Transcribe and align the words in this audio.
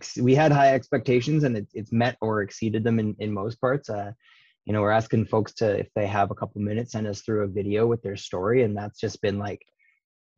ex- 0.00 0.16
we 0.16 0.34
had 0.34 0.52
high 0.52 0.74
expectations 0.74 1.44
and 1.44 1.56
it, 1.56 1.68
it's 1.74 1.92
met 1.92 2.16
or 2.20 2.42
exceeded 2.42 2.82
them 2.84 2.98
in, 2.98 3.14
in 3.18 3.32
most 3.32 3.60
parts. 3.60 3.88
Uh, 3.90 4.12
you 4.64 4.72
know, 4.72 4.80
we're 4.82 4.90
asking 4.90 5.26
folks 5.26 5.52
to, 5.54 5.78
if 5.78 5.88
they 5.94 6.06
have 6.06 6.30
a 6.30 6.34
couple 6.34 6.60
minutes, 6.60 6.92
send 6.92 7.06
us 7.06 7.22
through 7.22 7.44
a 7.44 7.48
video 7.48 7.86
with 7.86 8.02
their 8.02 8.16
story. 8.16 8.62
And 8.62 8.76
that's 8.76 8.98
just 9.00 9.20
been 9.20 9.38
like, 9.38 9.62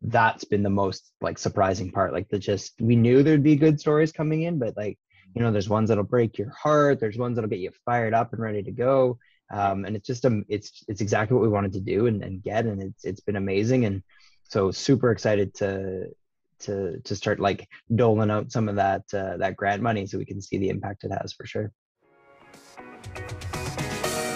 that's 0.03 0.45
been 0.45 0.63
the 0.63 0.71
most 0.83 1.13
like 1.21 1.39
surprising 1.39 1.93
part. 1.93 2.13
Like 2.13 2.29
the 2.29 2.39
just, 2.39 2.73
we 2.81 2.97
knew 2.97 3.23
there'd 3.23 3.43
be 3.43 3.57
good 3.57 3.79
stories 3.79 4.13
coming 4.13 4.43
in, 4.43 4.59
but 4.59 4.77
like, 4.77 4.99
you 5.35 5.43
know, 5.43 5.53
there's 5.53 5.69
ones 5.69 5.89
that'll 5.89 6.05
break 6.05 6.39
your 6.39 6.51
heart. 6.51 7.01
There's 7.01 7.19
ones 7.19 7.37
that'll 7.37 7.51
get 7.51 7.61
you 7.61 7.73
fired 7.85 8.15
up 8.15 8.33
and 8.33 8.43
ready 8.43 8.63
to 8.63 8.73
go. 8.73 9.19
Um, 9.53 9.85
and 9.85 9.97
it's 9.97 10.07
just, 10.07 10.25
um, 10.25 10.45
it's, 10.49 10.85
it's 10.89 11.01
exactly 11.01 11.35
what 11.35 11.43
we 11.43 11.49
wanted 11.57 11.73
to 11.75 11.81
do 11.81 12.07
and, 12.07 12.23
and 12.23 12.43
get, 12.43 12.67
and 12.67 12.83
it's, 12.83 13.05
it's 13.05 13.21
been 13.21 13.37
amazing. 13.37 13.85
And 13.85 14.03
so 14.45 14.71
super 14.71 15.11
excited 15.11 15.55
to, 15.55 16.07
to 16.63 17.01
to 17.01 17.15
start 17.15 17.41
like 17.41 17.69
doling 17.95 18.31
out 18.31 18.51
some 18.51 18.69
of 18.69 18.77
that 18.77 19.03
uh, 19.15 19.37
that 19.37 19.57
grant 19.57 19.83
money 19.83 20.07
so 20.07 20.19
we 20.19 20.25
can 20.25 20.41
see 20.41 20.59
the 20.59 20.69
impact 20.69 21.05
it 21.05 21.11
has 21.11 21.33
for 21.33 21.47
sure. 21.47 21.73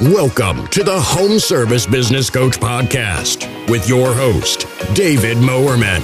Welcome 0.03 0.67
to 0.69 0.85
the 0.85 1.01
Home 1.01 1.39
Service 1.39 1.87
Business 1.87 2.29
Coach 2.29 2.61
Podcast 2.61 3.49
with 3.71 3.89
your 3.89 4.13
host, 4.13 4.67
David 4.95 5.39
Mowerman. 5.39 6.03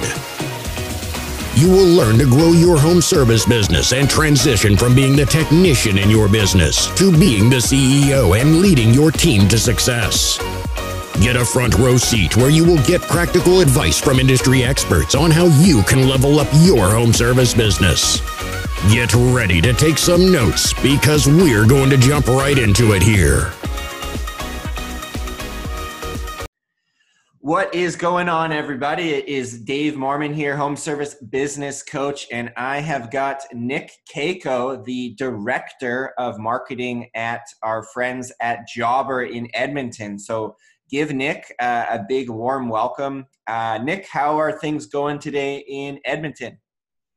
You 1.55 1.69
will 1.69 1.85
learn 1.85 2.17
to 2.17 2.25
grow 2.25 2.53
your 2.53 2.79
home 2.79 2.99
service 2.99 3.45
business 3.45 3.93
and 3.93 4.09
transition 4.09 4.75
from 4.75 4.95
being 4.95 5.15
the 5.15 5.27
technician 5.27 5.99
in 5.99 6.09
your 6.09 6.27
business 6.27 6.87
to 6.97 7.15
being 7.15 7.51
the 7.51 7.57
CEO 7.57 8.35
and 8.39 8.59
leading 8.59 8.91
your 8.91 9.11
team 9.11 9.47
to 9.49 9.59
success. 9.59 10.39
Get 11.21 11.35
a 11.35 11.45
front 11.45 11.77
row 11.77 11.95
seat 11.97 12.35
where 12.35 12.49
you 12.49 12.65
will 12.65 12.81
get 12.83 13.01
practical 13.01 13.61
advice 13.61 13.99
from 13.99 14.19
industry 14.19 14.63
experts 14.63 15.15
on 15.15 15.29
how 15.29 15.45
you 15.61 15.83
can 15.83 16.07
level 16.09 16.39
up 16.39 16.47
your 16.53 16.89
home 16.89 17.13
service 17.13 17.53
business. 17.53 18.19
Get 18.91 19.13
ready 19.13 19.61
to 19.61 19.73
take 19.73 19.97
some 19.97 20.31
notes 20.31 20.73
because 20.81 21.27
we're 21.27 21.67
going 21.67 21.89
to 21.91 21.97
jump 21.97 22.27
right 22.27 22.57
into 22.57 22.93
it 22.93 23.03
here. 23.03 23.53
What 27.39 27.75
is 27.75 27.95
going 27.95 28.29
on, 28.29 28.51
everybody? 28.51 29.09
It 29.11 29.27
is 29.27 29.59
Dave 29.59 29.93
Mowerman 29.93 30.33
here, 30.33 30.55
home 30.55 30.77
service 30.77 31.15
business 31.15 31.83
coach, 31.83 32.25
and 32.31 32.51
I 32.55 32.79
have 32.79 33.11
got 33.11 33.43
Nick 33.53 33.91
Keyko, 34.09 34.83
the 34.85 35.13
director 35.15 36.13
of 36.17 36.39
marketing 36.39 37.09
at 37.13 37.41
our 37.61 37.83
friends 37.83 38.31
at 38.41 38.67
Jobber 38.67 39.23
in 39.23 39.49
Edmonton. 39.53 40.17
So, 40.17 40.55
give 40.93 41.11
Nick 41.11 41.51
uh, 41.59 41.87
a 41.89 42.05
big 42.07 42.29
warm 42.29 42.69
welcome. 42.69 43.25
Uh, 43.47 43.79
Nick, 43.83 44.07
how 44.07 44.37
are 44.39 44.51
things 44.51 44.85
going 44.85 45.17
today 45.17 45.65
in 45.67 45.99
Edmonton? 46.05 46.59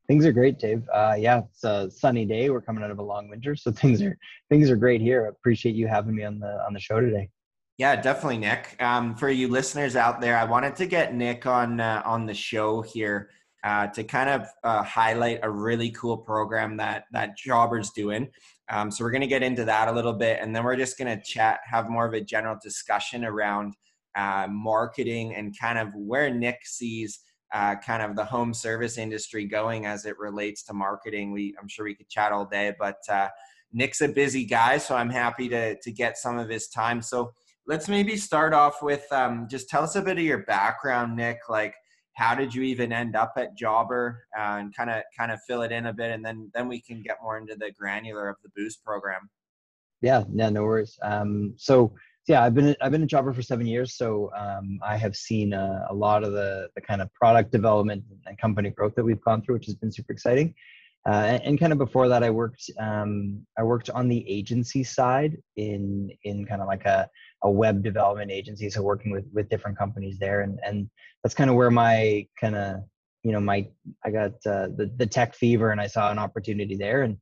Things 0.08 0.24
are 0.24 0.32
great, 0.32 0.58
Dave. 0.58 0.82
Uh, 0.90 1.14
yeah, 1.18 1.42
it's 1.50 1.62
a 1.62 1.90
sunny 1.90 2.24
day. 2.24 2.48
We're 2.48 2.62
coming 2.62 2.82
out 2.82 2.90
of 2.90 3.00
a 3.00 3.02
long 3.02 3.28
winter, 3.28 3.54
so 3.54 3.70
things 3.82 4.00
are 4.00 4.16
things 4.48 4.70
are 4.70 4.76
great 4.76 5.02
here. 5.02 5.26
I 5.26 5.28
appreciate 5.28 5.74
you 5.74 5.88
having 5.88 6.14
me 6.16 6.24
on 6.24 6.38
the 6.38 6.64
on 6.66 6.72
the 6.72 6.80
show 6.80 7.00
today. 7.00 7.28
Yeah, 7.76 8.00
definitely, 8.00 8.38
Nick. 8.38 8.76
Um, 8.80 9.14
for 9.14 9.28
you 9.28 9.48
listeners 9.48 9.94
out 9.94 10.22
there, 10.22 10.38
I 10.38 10.44
wanted 10.44 10.74
to 10.76 10.86
get 10.86 11.14
Nick 11.14 11.44
on 11.44 11.78
uh, 11.78 12.00
on 12.06 12.24
the 12.24 12.32
show 12.32 12.80
here 12.80 13.28
uh, 13.62 13.88
to 13.88 14.04
kind 14.04 14.30
of 14.30 14.48
uh, 14.64 14.84
highlight 14.84 15.40
a 15.42 15.50
really 15.50 15.90
cool 15.90 16.16
program 16.16 16.78
that 16.78 17.04
that 17.12 17.36
Jobber's 17.36 17.90
doing. 17.90 18.28
Um, 18.68 18.90
so 18.90 19.04
we're 19.04 19.10
going 19.10 19.20
to 19.20 19.26
get 19.26 19.42
into 19.42 19.64
that 19.64 19.88
a 19.88 19.92
little 19.92 20.12
bit, 20.12 20.38
and 20.40 20.54
then 20.54 20.64
we're 20.64 20.76
just 20.76 20.98
going 20.98 21.16
to 21.16 21.22
chat, 21.22 21.60
have 21.64 21.88
more 21.88 22.06
of 22.06 22.14
a 22.14 22.20
general 22.20 22.56
discussion 22.62 23.24
around 23.24 23.74
uh, 24.16 24.48
marketing 24.50 25.34
and 25.34 25.56
kind 25.58 25.78
of 25.78 25.88
where 25.94 26.32
Nick 26.32 26.60
sees 26.64 27.20
uh, 27.54 27.76
kind 27.76 28.02
of 28.02 28.16
the 28.16 28.24
home 28.24 28.52
service 28.52 28.98
industry 28.98 29.44
going 29.44 29.86
as 29.86 30.04
it 30.04 30.18
relates 30.18 30.64
to 30.64 30.74
marketing. 30.74 31.32
We, 31.32 31.54
I'm 31.60 31.68
sure 31.68 31.84
we 31.84 31.94
could 31.94 32.08
chat 32.08 32.32
all 32.32 32.44
day, 32.44 32.74
but 32.78 32.98
uh, 33.08 33.28
Nick's 33.72 34.00
a 34.00 34.08
busy 34.08 34.44
guy, 34.44 34.78
so 34.78 34.96
I'm 34.96 35.10
happy 35.10 35.48
to 35.50 35.78
to 35.80 35.92
get 35.92 36.18
some 36.18 36.38
of 36.38 36.48
his 36.48 36.68
time. 36.68 37.02
So 37.02 37.32
let's 37.66 37.88
maybe 37.88 38.16
start 38.16 38.54
off 38.54 38.82
with 38.82 39.10
um, 39.12 39.46
just 39.50 39.68
tell 39.68 39.82
us 39.82 39.96
a 39.96 40.02
bit 40.02 40.18
of 40.18 40.24
your 40.24 40.44
background, 40.44 41.16
Nick. 41.16 41.40
Like 41.48 41.74
how 42.16 42.34
did 42.34 42.54
you 42.54 42.62
even 42.62 42.92
end 42.92 43.14
up 43.14 43.34
at 43.36 43.56
Jobber? 43.56 44.24
Uh, 44.36 44.58
and 44.58 44.74
kind 44.74 44.90
of 44.90 45.02
kind 45.16 45.30
of 45.30 45.38
fill 45.46 45.62
it 45.62 45.72
in 45.72 45.86
a 45.86 45.92
bit 45.92 46.10
and 46.10 46.24
then 46.24 46.50
then 46.54 46.68
we 46.68 46.80
can 46.80 47.02
get 47.02 47.18
more 47.22 47.38
into 47.38 47.54
the 47.54 47.70
granular 47.78 48.28
of 48.28 48.36
the 48.42 48.50
boost 48.56 48.82
program. 48.84 49.28
Yeah 50.00 50.24
yeah 50.32 50.50
no 50.50 50.64
worries. 50.64 50.98
Um, 51.02 51.54
so 51.56 51.92
yeah 52.26 52.42
i've 52.42 52.54
been 52.54 52.74
i've 52.80 52.92
been 52.92 53.02
a 53.02 53.06
jobber 53.06 53.32
for 53.32 53.42
seven 53.42 53.66
years 53.66 53.94
so 53.94 54.30
um, 54.36 54.78
i 54.82 54.96
have 54.96 55.14
seen 55.14 55.52
a, 55.52 55.86
a, 55.90 55.94
lot 55.94 56.24
of 56.24 56.32
the 56.32 56.68
the 56.74 56.80
kind 56.80 57.00
of 57.00 57.12
product 57.14 57.52
development 57.52 58.02
and 58.26 58.38
company 58.38 58.70
growth 58.70 58.94
that 58.96 59.04
we've 59.04 59.20
gone 59.22 59.42
through 59.42 59.54
which 59.54 59.66
has 59.66 59.74
been 59.74 59.92
super 59.92 60.12
exciting 60.12 60.54
uh, 61.06 61.38
and, 61.44 61.58
kind 61.60 61.72
of 61.72 61.78
before 61.78 62.08
that 62.08 62.22
i 62.22 62.30
worked 62.30 62.70
um, 62.78 63.44
i 63.58 63.62
worked 63.62 63.90
on 63.90 64.08
the 64.08 64.28
agency 64.28 64.82
side 64.82 65.36
in 65.56 66.10
in 66.24 66.44
kind 66.44 66.60
of 66.60 66.66
like 66.66 66.84
a 66.84 67.08
a 67.42 67.50
web 67.50 67.82
development 67.82 68.30
agency, 68.30 68.68
so 68.70 68.82
working 68.82 69.12
with 69.12 69.24
with 69.32 69.48
different 69.48 69.78
companies 69.78 70.18
there, 70.18 70.40
and 70.42 70.58
and 70.64 70.90
that's 71.22 71.34
kind 71.34 71.50
of 71.50 71.56
where 71.56 71.70
my 71.70 72.26
kind 72.40 72.56
of 72.56 72.80
you 73.22 73.32
know 73.32 73.40
my 73.40 73.68
I 74.04 74.10
got 74.10 74.32
uh, 74.46 74.68
the 74.76 74.90
the 74.96 75.06
tech 75.06 75.34
fever, 75.34 75.70
and 75.70 75.80
I 75.80 75.86
saw 75.86 76.10
an 76.10 76.18
opportunity 76.18 76.76
there, 76.76 77.02
and 77.02 77.16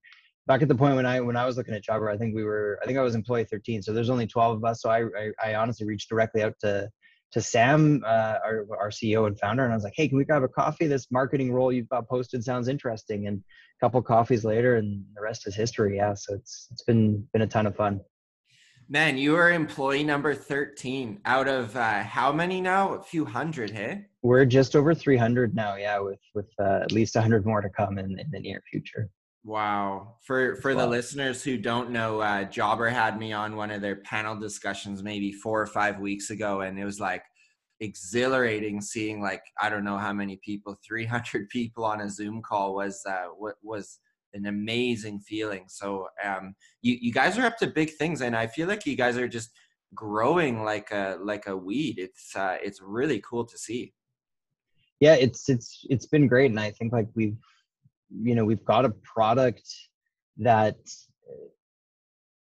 back 0.47 0.63
at 0.63 0.69
the 0.69 0.75
point 0.75 0.97
when 0.97 1.07
I 1.07 1.21
when 1.21 1.37
I 1.37 1.47
was 1.47 1.57
looking 1.57 1.75
at 1.75 1.85
Jobber, 1.85 2.11
I 2.11 2.17
think 2.17 2.35
we 2.35 2.45
were 2.45 2.79
I 2.83 2.87
think 2.87 2.99
I 2.99 3.03
was 3.03 3.15
employee 3.15 3.45
13, 3.45 3.83
so 3.83 3.93
there's 3.93 4.11
only 4.11 4.27
12 4.27 4.59
of 4.59 4.65
us, 4.65 4.83
so 4.83 4.91
I 4.91 5.03
I, 5.03 5.51
I 5.51 5.55
honestly 5.57 5.87
reached 5.87 6.09
directly 6.09 6.43
out 6.43 6.55
to 6.61 6.89
to 7.35 7.43
Sam, 7.43 8.03
uh, 8.07 8.39
our, 8.45 8.67
our 8.79 8.91
CEO 8.91 9.27
and 9.27 9.39
founder, 9.39 9.65
and 9.65 9.73
I 9.73 9.77
was 9.77 9.83
like, 9.83 9.95
"Hey, 9.97 10.09
can 10.09 10.17
we 10.17 10.25
grab 10.25 10.45
a 10.45 10.49
coffee? 10.49 10.87
This 10.87 11.11
marketing 11.11 11.53
role 11.53 11.73
you've 11.73 11.89
posted 12.09 12.45
sounds 12.45 12.69
interesting." 12.69 13.27
And 13.27 13.39
a 13.39 13.85
couple 13.85 14.01
coffees 14.03 14.45
later, 14.45 14.77
and 14.77 15.05
the 15.17 15.21
rest 15.21 15.47
is 15.49 15.55
history. 15.57 15.97
Yeah, 15.97 16.15
so 16.15 16.35
it's 16.35 16.69
it's 16.71 16.83
been 16.85 17.27
been 17.33 17.43
a 17.43 17.47
ton 17.47 17.67
of 17.67 17.75
fun. 17.75 18.01
Man, 18.89 19.19
you 19.19 19.35
are 19.35 19.51
employee 19.51 20.05
number 20.05 20.35
13 20.35 21.23
out 21.25 21.49
of 21.49 21.75
uh, 21.75 22.03
how 22.03 22.31
many 22.33 22.61
now? 22.61 22.95
A 22.95 23.03
few 23.03 23.25
hundred, 23.25 23.71
hey? 23.71 24.07
We're 24.23 24.45
just 24.45 24.77
over 24.77 24.95
300 24.95 25.55
now, 25.55 25.75
yeah, 25.75 25.99
with 25.99 26.21
with 26.35 26.51
uh, 26.61 26.81
at 26.83 26.93
least 26.93 27.17
100 27.17 27.45
more 27.45 27.63
to 27.63 27.69
come 27.69 27.99
in, 27.99 28.17
in 28.19 28.31
the 28.31 28.39
near 28.39 28.63
future. 28.71 29.09
Wow. 29.45 30.17
For 30.23 30.57
for 30.57 30.75
wow. 30.75 30.81
the 30.83 30.87
listeners 30.87 31.43
who 31.43 31.59
don't 31.59 31.91
know, 31.91 32.21
uh, 32.21 32.45
Jobber 32.45 32.89
had 32.89 33.19
me 33.19 33.35
on 33.35 33.57
one 33.57 33.71
of 33.71 33.83
their 33.83 33.97
panel 33.97 34.35
discussions 34.35 35.03
maybe 35.03 35.33
four 35.33 35.61
or 35.61 35.67
five 35.67 36.01
weeks 36.01 36.31
ago, 36.31 36.63
and 36.63 36.79
it 36.79 36.85
was 36.85 36.99
like 36.99 37.23
exhilarating 37.81 38.81
seeing 38.81 39.21
like 39.21 39.43
I 39.61 39.69
don't 39.69 39.85
know 39.85 39.99
how 39.99 40.15
many 40.15 40.41
people, 40.43 40.77
300 40.87 41.51
people 41.51 41.85
on 41.85 42.01
a 42.01 42.09
Zoom 42.09 42.41
call 42.41 42.75
was 42.75 43.03
uh, 43.07 43.27
what 43.37 43.57
was 43.63 43.99
an 44.33 44.47
amazing 44.47 45.21
feeling. 45.21 45.65
So 45.69 46.09
um, 46.25 46.55
you 46.81 46.97
you 46.99 47.13
guys 47.13 47.39
are 47.39 47.45
up 47.45 47.59
to 47.59 47.67
big 47.67 47.91
things, 47.91 48.23
and 48.23 48.35
I 48.35 48.47
feel 48.47 48.67
like 48.67 48.87
you 48.87 48.97
guys 48.97 49.19
are 49.19 49.29
just 49.29 49.51
growing 49.95 50.65
like 50.65 50.91
a 50.91 51.19
like 51.23 51.47
a 51.47 51.57
weed. 51.57 51.99
It's 51.99 52.35
uh, 52.35 52.57
it's 52.63 52.81
really 52.81 53.21
cool 53.21 53.45
to 53.45 53.59
see. 53.59 53.93
Yeah, 55.01 55.17
it's 55.17 55.51
it's 55.51 55.85
it's 55.91 56.07
been 56.07 56.29
great, 56.29 56.51
and 56.51 56.59
I 56.59 56.71
think 56.71 56.95
like 56.95 57.09
we've 57.15 57.37
you 58.23 58.35
know 58.35 58.45
we've 58.45 58.65
got 58.65 58.85
a 58.85 58.91
product 58.91 59.69
that 60.39 60.77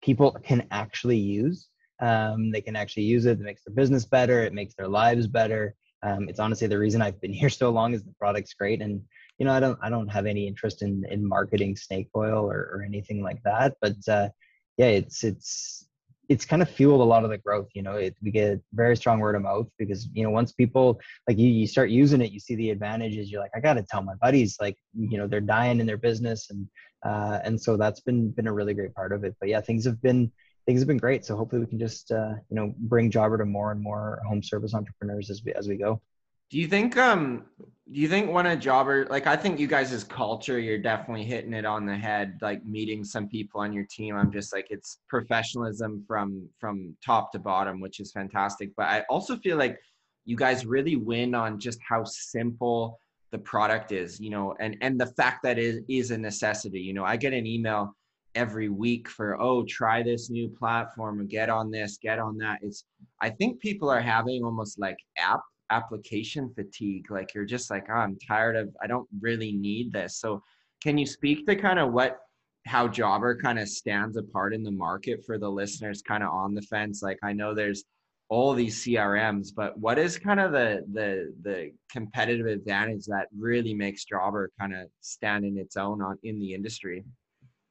people 0.03 0.33
can 0.45 0.67
actually 0.71 1.17
use. 1.17 1.69
Um, 2.01 2.53
they 2.53 2.61
can 2.61 2.77
actually 2.77 3.05
use 3.05 3.27
it. 3.27 3.41
It 3.41 3.45
makes 3.45 3.65
their 3.65 3.75
business 3.75 4.05
better. 4.05 4.43
It 4.43 4.55
makes 4.55 4.75
their 4.75 4.89
lives 4.89 5.27
better. 5.27 5.75
Um, 6.03 6.28
it's 6.28 6.39
honestly 6.39 6.69
the 6.69 6.78
reason 6.78 7.03
I've 7.03 7.21
been 7.21 7.33
here 7.43 7.51
so 7.51 7.71
long 7.71 7.95
is 7.95 8.05
the 8.05 8.15
product's 8.19 8.55
great, 8.55 8.81
and 8.81 9.01
you 9.39 9.47
know, 9.47 9.53
I 9.53 9.61
don't 9.61 9.78
I 9.83 9.91
don't 9.91 10.09
have 10.09 10.27
any 10.27 10.47
interest 10.47 10.83
in 10.83 11.05
in 11.11 11.27
marketing 11.27 11.77
snake 11.77 12.11
oil 12.17 12.51
or, 12.51 12.71
or 12.73 12.84
anything 12.87 13.23
like 13.23 13.43
that. 13.45 13.77
But 13.81 13.97
uh, 14.09 14.28
yeah, 14.77 14.87
it's 14.87 15.25
it's 15.25 15.88
it's 16.28 16.44
kind 16.44 16.61
of 16.61 16.69
fueled 16.69 17.00
a 17.00 17.05
lot 17.05 17.25
of 17.25 17.31
the 17.31 17.39
growth. 17.39 17.69
You 17.75 17.83
know, 17.83 17.93
it, 17.93 18.15
we 18.22 18.31
get 18.31 18.61
very 18.72 18.97
strong 18.97 19.19
word 19.19 19.34
of 19.34 19.43
mouth 19.43 19.69
because 19.78 20.09
you 20.12 20.22
know 20.22 20.31
once 20.31 20.53
people 20.53 21.00
like 21.27 21.39
you 21.39 21.49
you 21.49 21.66
start 21.66 21.91
using 21.91 22.21
it, 22.21 22.33
you 22.33 22.41
see 22.41 22.55
the 22.55 22.71
advantages. 22.71 23.31
You're 23.31 23.41
like, 23.41 23.53
I 23.55 23.61
got 23.61 23.75
to 23.75 23.83
tell 23.83 24.03
my 24.03 24.15
buddies, 24.21 24.56
like 24.61 24.77
you 24.94 25.19
know, 25.19 25.27
they're 25.27 25.41
dying 25.41 25.81
in 25.81 25.87
their 25.87 25.97
business, 25.97 26.50
and 26.50 26.69
uh, 27.05 27.41
and 27.44 27.61
so 27.61 27.77
that's 27.77 28.00
been 28.00 28.30
been 28.30 28.47
a 28.47 28.53
really 28.53 28.75
great 28.75 28.95
part 28.95 29.13
of 29.13 29.25
it. 29.25 29.34
But 29.41 29.48
yeah, 29.48 29.60
things 29.60 29.84
have 29.86 30.01
been 30.03 30.30
things 30.66 30.80
have 30.80 30.89
been 30.89 30.98
great. 30.98 31.25
So 31.25 31.34
hopefully 31.36 31.60
we 31.60 31.66
can 31.66 31.78
just 31.78 32.13
uh, 32.13 32.34
you 32.51 32.57
know 32.57 32.75
bring 32.77 33.10
Jobber 33.10 33.39
to 33.39 33.47
more 33.47 33.72
and 33.72 33.80
more 33.80 34.21
home 34.27 34.42
service 34.42 34.75
entrepreneurs 34.75 35.30
as 35.30 35.42
we 35.45 35.54
as 35.54 35.66
we 35.66 35.77
go. 35.77 36.01
Do 36.50 36.59
you 36.59 36.66
think 36.66 36.97
um 36.97 37.45
do 37.91 38.00
you 38.00 38.09
think 38.09 38.30
when 38.30 38.47
a 38.47 38.56
jobber 38.56 39.06
like 39.06 39.27
I 39.27 39.36
think 39.36 39.59
you 39.59 39.66
guys' 39.66 40.04
culture, 40.04 40.59
you're 40.59 40.78
definitely 40.78 41.24
hitting 41.24 41.54
it 41.54 41.65
on 41.65 41.86
the 41.86 41.97
head, 41.97 42.39
like 42.42 42.65
meeting 42.65 43.04
some 43.04 43.28
people 43.28 43.60
on 43.60 43.72
your 43.72 43.86
team. 43.91 44.15
I'm 44.16 44.30
just 44.30 44.53
like 44.53 44.66
it's 44.71 45.00
professionalism 45.09 46.04
from 46.06 46.48
from 46.59 46.97
top 47.04 47.33
to 47.33 47.39
bottom, 47.39 47.80
which 47.80 48.00
is 48.00 48.12
fantastic. 48.12 48.71
But 48.77 48.86
I 48.86 49.04
also 49.09 49.36
feel 49.36 49.56
like 49.56 49.78
you 50.24 50.36
guys 50.36 50.66
really 50.66 50.97
win 50.97 51.34
on 51.34 51.59
just 51.59 51.78
how 51.86 52.04
simple 52.04 52.98
the 53.30 53.39
product 53.39 53.92
is, 53.92 54.21
you 54.21 54.30
know, 54.30 54.54
and 54.60 54.77
and 54.80 55.01
the 55.01 55.06
fact 55.06 55.42
that 55.44 55.59
it 55.59 55.84
is 55.89 56.10
a 56.10 56.18
necessity. 56.18 56.80
You 56.80 56.94
know, 56.94 57.04
I 57.04 57.16
get 57.16 57.33
an 57.33 57.47
email 57.47 57.94
every 58.34 58.68
week 58.68 59.09
for 59.09 59.41
oh 59.41 59.65
try 59.65 60.03
this 60.03 60.28
new 60.30 60.48
platform 60.48 61.21
or 61.21 61.24
get 61.24 61.48
on 61.48 61.71
this 61.71 61.98
get 62.01 62.18
on 62.18 62.36
that 62.36 62.59
it's 62.60 62.84
i 63.22 63.30
think 63.30 63.59
people 63.59 63.89
are 63.89 64.03
having 64.03 64.44
almost 64.44 64.78
like 64.78 64.97
app 65.16 65.41
application 65.70 66.53
fatigue 66.54 67.10
like 67.10 67.34
you're 67.34 67.44
just 67.44 67.70
like 67.70 67.86
oh, 67.91 67.94
i'm 67.94 68.16
tired 68.26 68.56
of 68.56 68.74
i 68.82 68.86
don't 68.86 69.09
really 69.20 69.53
need 69.53 69.92
this 69.92 70.18
so 70.18 70.42
can 70.82 70.97
you 70.97 71.06
speak 71.06 71.47
to 71.47 71.56
kind 71.56 71.78
of 71.78 71.92
what 71.92 72.20
how 72.68 72.86
Jobber 72.86 73.34
kind 73.34 73.59
of 73.59 73.68
stands 73.68 74.16
apart 74.16 74.53
in 74.54 74.62
the 74.62 74.70
market 74.70 75.24
for 75.24 75.38
the 75.38 75.48
listeners 75.48 76.03
kind 76.03 76.22
of 76.22 76.30
on 76.30 76.54
the 76.54 76.62
fence. 76.62 77.03
Like 77.03 77.18
I 77.22 77.32
know 77.32 77.54
there's 77.54 77.84
all 78.28 78.53
these 78.53 78.84
CRMs, 78.84 79.48
but 79.56 79.78
what 79.78 79.98
is 79.98 80.18
kind 80.18 80.38
of 80.38 80.53
the 80.53 80.84
the 80.92 81.34
the 81.42 81.72
competitive 81.91 82.47
advantage 82.47 83.06
that 83.06 83.28
really 83.36 83.72
makes 83.72 84.04
Jobber 84.04 84.50
kind 84.60 84.74
of 84.74 84.88
stand 85.00 85.47
in 85.47 85.56
its 85.56 85.76
own 85.76 86.03
on 86.03 86.18
in 86.22 86.38
the 86.38 86.53
industry? 86.53 87.04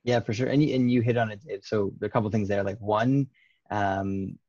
Yeah, 0.03 0.19
for 0.19 0.33
sure. 0.33 0.47
And 0.47 0.63
you, 0.63 0.73
and 0.73 0.89
you 0.89 1.01
hit 1.01 1.17
on 1.17 1.31
it. 1.31 1.41
So 1.63 1.93
a 2.01 2.09
couple 2.09 2.29
things 2.31 2.47
there. 2.47 2.63
Like 2.63 2.79
one, 2.79 3.27
um, 3.69 4.39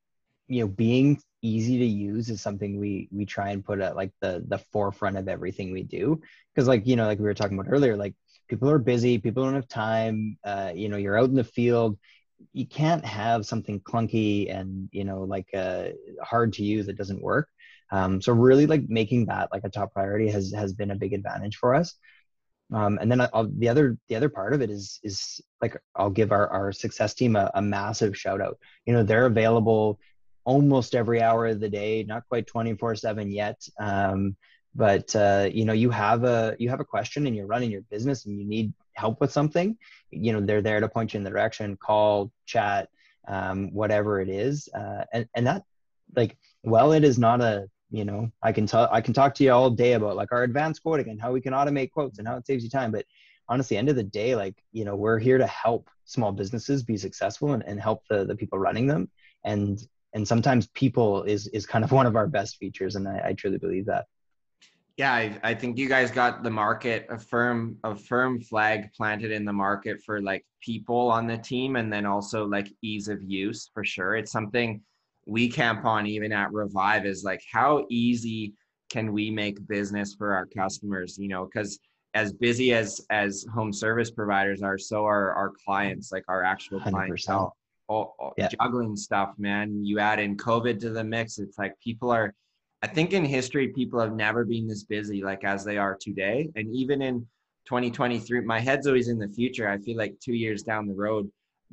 you 0.46 0.60
know, 0.60 0.68
being 0.68 1.20
easy 1.42 1.78
to 1.78 1.86
use 1.86 2.30
is 2.30 2.40
something 2.40 2.78
we 2.78 3.08
we 3.12 3.24
try 3.24 3.50
and 3.50 3.64
put 3.64 3.80
at 3.80 3.96
like 3.96 4.12
the 4.20 4.44
the 4.48 4.58
forefront 4.58 5.16
of 5.16 5.28
everything 5.28 5.72
we 5.72 5.82
do. 5.82 6.20
Because 6.54 6.68
like 6.68 6.86
you 6.86 6.96
know, 6.96 7.06
like 7.06 7.18
we 7.18 7.24
were 7.24 7.34
talking 7.34 7.58
about 7.58 7.70
earlier, 7.72 7.96
like 7.96 8.14
people 8.48 8.70
are 8.70 8.78
busy, 8.78 9.18
people 9.18 9.44
don't 9.44 9.54
have 9.54 9.68
time. 9.68 10.38
Uh, 10.44 10.72
you 10.74 10.88
know, 10.88 10.96
you're 10.96 11.18
out 11.18 11.28
in 11.28 11.34
the 11.34 11.44
field. 11.44 11.98
You 12.52 12.66
can't 12.66 13.04
have 13.04 13.46
something 13.46 13.80
clunky 13.80 14.54
and 14.54 14.88
you 14.92 15.04
know 15.04 15.22
like 15.22 15.48
uh, 15.54 15.88
hard 16.22 16.52
to 16.54 16.64
use 16.64 16.86
that 16.86 16.98
doesn't 16.98 17.22
work. 17.22 17.48
Um, 17.90 18.20
so 18.20 18.32
really, 18.32 18.66
like 18.66 18.88
making 18.88 19.26
that 19.26 19.50
like 19.52 19.64
a 19.64 19.70
top 19.70 19.92
priority 19.92 20.28
has 20.30 20.52
has 20.52 20.72
been 20.72 20.90
a 20.90 20.96
big 20.96 21.12
advantage 21.12 21.56
for 21.56 21.74
us. 21.74 21.94
Um, 22.72 22.98
and 23.00 23.10
then 23.10 23.20
I'll, 23.20 23.48
the 23.50 23.68
other 23.68 23.96
the 24.08 24.16
other 24.16 24.28
part 24.28 24.52
of 24.52 24.60
it 24.60 24.70
is 24.70 25.00
is 25.02 25.40
like 25.62 25.76
I'll 25.94 26.10
give 26.10 26.32
our, 26.32 26.48
our 26.48 26.72
success 26.72 27.14
team 27.14 27.34
a, 27.36 27.50
a 27.54 27.62
massive 27.62 28.16
shout 28.16 28.40
out. 28.40 28.58
You 28.84 28.92
know 28.92 29.02
they're 29.02 29.26
available 29.26 29.98
almost 30.48 30.94
every 30.94 31.20
hour 31.20 31.46
of 31.46 31.60
the 31.60 31.68
day, 31.68 32.02
not 32.04 32.26
quite 32.26 32.46
24 32.46 32.96
seven 32.96 33.30
yet. 33.30 33.60
Um, 33.78 34.34
but 34.74 35.14
uh, 35.14 35.48
you 35.52 35.64
know 35.66 35.74
you 35.74 35.90
have 35.90 36.24
a 36.24 36.56
you 36.58 36.70
have 36.70 36.80
a 36.80 36.84
question 36.84 37.26
and 37.26 37.36
you're 37.36 37.46
running 37.54 37.70
your 37.70 37.82
business 37.90 38.24
and 38.24 38.38
you 38.38 38.46
need 38.46 38.72
help 38.94 39.20
with 39.20 39.30
something 39.30 39.76
you 40.10 40.32
know 40.32 40.40
they're 40.40 40.62
there 40.62 40.80
to 40.80 40.88
point 40.88 41.12
you 41.12 41.18
in 41.18 41.24
the 41.24 41.30
direction 41.30 41.76
call 41.76 42.32
chat 42.46 42.88
um, 43.28 43.72
whatever 43.74 44.20
it 44.20 44.30
is. 44.30 44.68
Uh, 44.74 45.04
and, 45.12 45.26
and 45.34 45.46
that 45.46 45.62
like 46.16 46.38
well 46.62 46.92
it 46.92 47.04
is 47.04 47.18
not 47.18 47.42
a 47.42 47.68
you 47.90 48.04
know 48.04 48.30
i 48.42 48.50
can 48.50 48.66
tell 48.66 48.88
i 48.90 49.00
can 49.02 49.12
talk 49.12 49.34
to 49.34 49.44
you 49.44 49.52
all 49.52 49.70
day 49.70 49.92
about 49.92 50.16
like 50.16 50.32
our 50.32 50.44
advanced 50.44 50.82
quoting 50.82 51.08
and 51.10 51.20
how 51.20 51.30
we 51.32 51.42
can 51.42 51.52
automate 51.52 51.90
quotes 51.90 52.18
and 52.18 52.26
how 52.26 52.36
it 52.36 52.46
saves 52.46 52.64
you 52.64 52.70
time. 52.70 52.90
But 52.90 53.04
honestly 53.50 53.76
end 53.76 53.90
of 53.90 53.96
the 53.96 54.02
day 54.22 54.34
like 54.34 54.56
you 54.72 54.84
know 54.86 54.96
we're 54.96 55.18
here 55.18 55.38
to 55.38 55.46
help 55.46 55.90
small 56.04 56.32
businesses 56.32 56.82
be 56.82 56.96
successful 56.96 57.52
and, 57.52 57.62
and 57.66 57.78
help 57.80 58.02
the, 58.08 58.24
the 58.24 58.36
people 58.36 58.58
running 58.58 58.86
them. 58.86 59.10
And 59.44 59.78
and 60.14 60.26
sometimes 60.26 60.66
people 60.68 61.22
is 61.24 61.46
is 61.48 61.66
kind 61.66 61.84
of 61.84 61.92
one 61.98 62.06
of 62.06 62.16
our 62.16 62.26
best 62.26 62.56
features 62.56 62.96
and 62.96 63.08
i, 63.08 63.28
I 63.28 63.32
truly 63.32 63.58
believe 63.58 63.86
that. 63.86 64.06
Yeah 64.96 65.12
I, 65.12 65.38
I 65.42 65.54
think 65.54 65.78
you 65.78 65.88
guys 65.88 66.10
got 66.10 66.42
the 66.42 66.50
market 66.50 67.06
a 67.08 67.18
firm 67.18 67.76
a 67.84 67.94
firm 67.94 68.40
flag 68.40 68.92
planted 68.92 69.30
in 69.30 69.44
the 69.44 69.52
market 69.52 70.02
for 70.04 70.20
like 70.20 70.44
people 70.60 71.10
on 71.10 71.26
the 71.26 71.38
team 71.38 71.76
and 71.76 71.92
then 71.92 72.04
also 72.04 72.46
like 72.46 72.68
ease 72.82 73.08
of 73.08 73.22
use 73.22 73.70
for 73.72 73.84
sure. 73.84 74.16
It's 74.16 74.32
something 74.32 74.80
we 75.26 75.48
camp 75.48 75.84
on 75.84 76.06
even 76.06 76.32
at 76.32 76.52
revive 76.52 77.06
is 77.06 77.22
like 77.22 77.42
how 77.52 77.86
easy 77.90 78.54
can 78.90 79.12
we 79.12 79.30
make 79.30 79.64
business 79.68 80.14
for 80.14 80.34
our 80.34 80.46
customers 80.46 81.16
you 81.18 81.28
know? 81.28 81.44
Because 81.44 81.78
as 82.14 82.32
busy 82.32 82.72
as 82.72 83.00
as 83.10 83.46
home 83.54 83.72
service 83.72 84.10
providers 84.10 84.62
are 84.62 84.78
so 84.78 85.04
are 85.04 85.32
our 85.34 85.52
clients 85.64 86.10
like 86.10 86.24
our 86.26 86.42
actual 86.42 86.80
100%. 86.80 86.90
clientele 86.90 87.56
all, 87.88 88.14
all 88.18 88.34
yeah. 88.36 88.48
juggling 88.48 88.96
stuff 88.96 89.34
man 89.38 89.84
you 89.84 89.98
add 89.98 90.18
in 90.18 90.36
covid 90.36 90.78
to 90.78 90.90
the 90.90 91.02
mix 91.02 91.38
it's 91.38 91.58
like 91.58 91.74
people 91.80 92.10
are 92.10 92.34
I 92.82 92.86
think 92.86 93.12
in 93.12 93.24
history, 93.24 93.68
people 93.68 94.00
have 94.00 94.14
never 94.14 94.44
been 94.44 94.68
this 94.68 94.84
busy 94.84 95.22
like 95.22 95.44
as 95.44 95.64
they 95.64 95.78
are 95.78 95.96
today. 96.00 96.48
And 96.54 96.72
even 96.74 97.02
in 97.02 97.20
2023, 97.66 98.42
my 98.42 98.60
head's 98.60 98.86
always 98.86 99.08
in 99.08 99.18
the 99.18 99.28
future. 99.28 99.68
I 99.68 99.78
feel 99.78 99.96
like 99.96 100.18
two 100.20 100.34
years 100.34 100.62
down 100.62 100.86
the 100.86 100.94
road, 100.94 101.30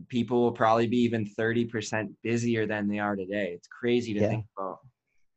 people 0.08 0.42
will 0.42 0.52
probably 0.52 0.88
be 0.88 0.98
even 0.98 1.26
30% 1.26 2.10
busier 2.24 2.66
than 2.66 2.88
they 2.88 3.00
are 3.00 3.16
today. 3.16 3.52
It's 3.54 3.68
crazy 3.68 4.14
to 4.16 4.20
yeah. 4.20 4.30
think 4.30 4.46
about. 4.58 4.80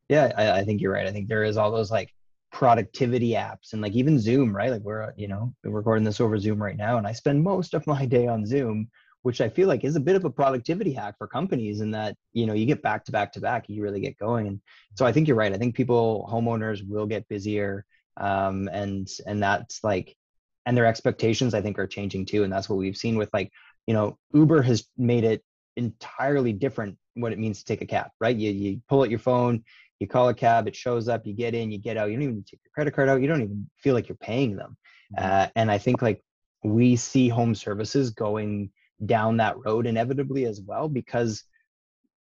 Yeah, 0.09 0.33
I, 0.37 0.61
I 0.61 0.65
think 0.65 0.81
you're 0.81 0.93
right. 0.93 1.07
I 1.07 1.13
think 1.13 1.29
there 1.29 1.45
is 1.45 1.59
all 1.59 1.71
those 1.71 1.91
like 1.91 2.15
productivity 2.51 3.33
apps 3.33 3.75
and 3.75 3.83
like 3.83 3.93
even 3.93 4.19
Zoom, 4.19 4.57
right? 4.57 4.71
Like 4.71 4.81
we're, 4.81 5.13
you 5.19 5.29
know, 5.29 5.55
we're 5.63 5.71
recording 5.71 6.05
this 6.05 6.21
over 6.21 6.39
Zoom 6.39 6.63
right 6.63 6.79
now. 6.79 6.97
And 6.97 7.07
I 7.07 7.13
spend 7.13 7.43
most 7.43 7.75
of 7.75 7.87
my 7.87 8.07
day 8.07 8.27
on 8.27 8.47
Zoom 8.47 8.89
which 9.29 9.43
I 9.43 9.51
feel 9.51 9.69
like 9.69 9.85
is 9.85 9.95
a 9.95 10.01
bit 10.01 10.17
of 10.17 10.25
a 10.25 10.31
productivity 10.31 10.95
hack 10.95 11.19
for 11.19 11.27
companies 11.27 11.83
in 11.83 11.91
that, 11.91 12.17
you 12.33 12.47
know, 12.47 12.55
you 12.55 12.65
get 12.65 12.81
back 12.81 13.05
to 13.05 13.13
back 13.13 13.31
to 13.35 13.43
back, 13.43 13.69
you 13.69 13.83
really 13.83 14.01
get 14.01 14.17
going. 14.17 14.47
And 14.47 14.59
so 14.95 15.05
I 15.05 15.13
think 15.13 15.29
you're 15.29 15.37
right. 15.37 15.53
I 15.53 15.59
think 15.59 15.75
people, 15.75 16.27
homeowners 16.33 16.81
will 16.89 17.05
get 17.05 17.29
busier. 17.29 17.85
Um, 18.17 18.71
and, 18.73 19.07
and 19.27 19.43
that's 19.43 19.85
like, 19.85 20.17
and 20.65 20.75
their 20.75 20.87
expectations 20.87 21.53
I 21.53 21.61
think 21.61 21.79
are 21.79 21.87
changing 21.87 22.25
too. 22.25 22.43
And 22.43 22.51
that's 22.51 22.71
what 22.71 22.79
we've 22.79 22.97
seen 22.97 23.19
with 23.19 23.29
like, 23.35 23.53
you 23.87 23.93
know, 23.93 24.17
Uber 24.33 24.63
has 24.63 24.87
made 24.97 25.25
it 25.25 25.45
entirely 25.77 26.55
different 26.55 26.97
what 27.13 27.35
it 27.35 27.39
means 27.39 27.59
to 27.59 27.67
take 27.67 27.83
a 27.83 27.87
cab, 27.87 28.09
right? 28.23 28.35
You, 28.35 28.51
you 28.51 28.81
pull 28.89 29.03
out 29.03 29.11
your 29.11 29.19
phone, 29.19 29.63
you 30.01 30.09
call 30.09 30.31
a 30.31 30.35
cab, 30.35 30.69
it 30.69 30.75
shows 30.75 31.07
up, 31.07 31.27
you 31.27 31.35
get 31.35 31.55
in, 31.55 31.71
you 31.71 31.77
get 31.77 31.99
out, 31.99 32.09
you 32.09 32.15
don't 32.15 32.23
even 32.23 32.45
take 32.45 32.61
your 32.65 32.71
credit 32.73 32.95
card 32.95 33.11
out, 33.11 33.21
you 33.21 33.29
don't 33.29 33.43
even 33.43 33.69
feel 33.77 33.93
like 33.93 34.09
you're 34.09 34.17
paying 34.17 34.57
them. 34.57 34.75
Mm-hmm. 35.19 35.23
Uh, 35.23 35.47
and 35.55 35.71
I 35.71 35.77
think 35.77 36.01
like 36.01 36.25
we 36.65 36.97
see 36.97 37.29
home 37.29 37.55
services 37.55 38.09
going 38.09 38.71
down 39.07 39.37
that 39.37 39.57
road 39.65 39.87
inevitably 39.87 40.45
as 40.45 40.61
well 40.61 40.89
because 40.89 41.45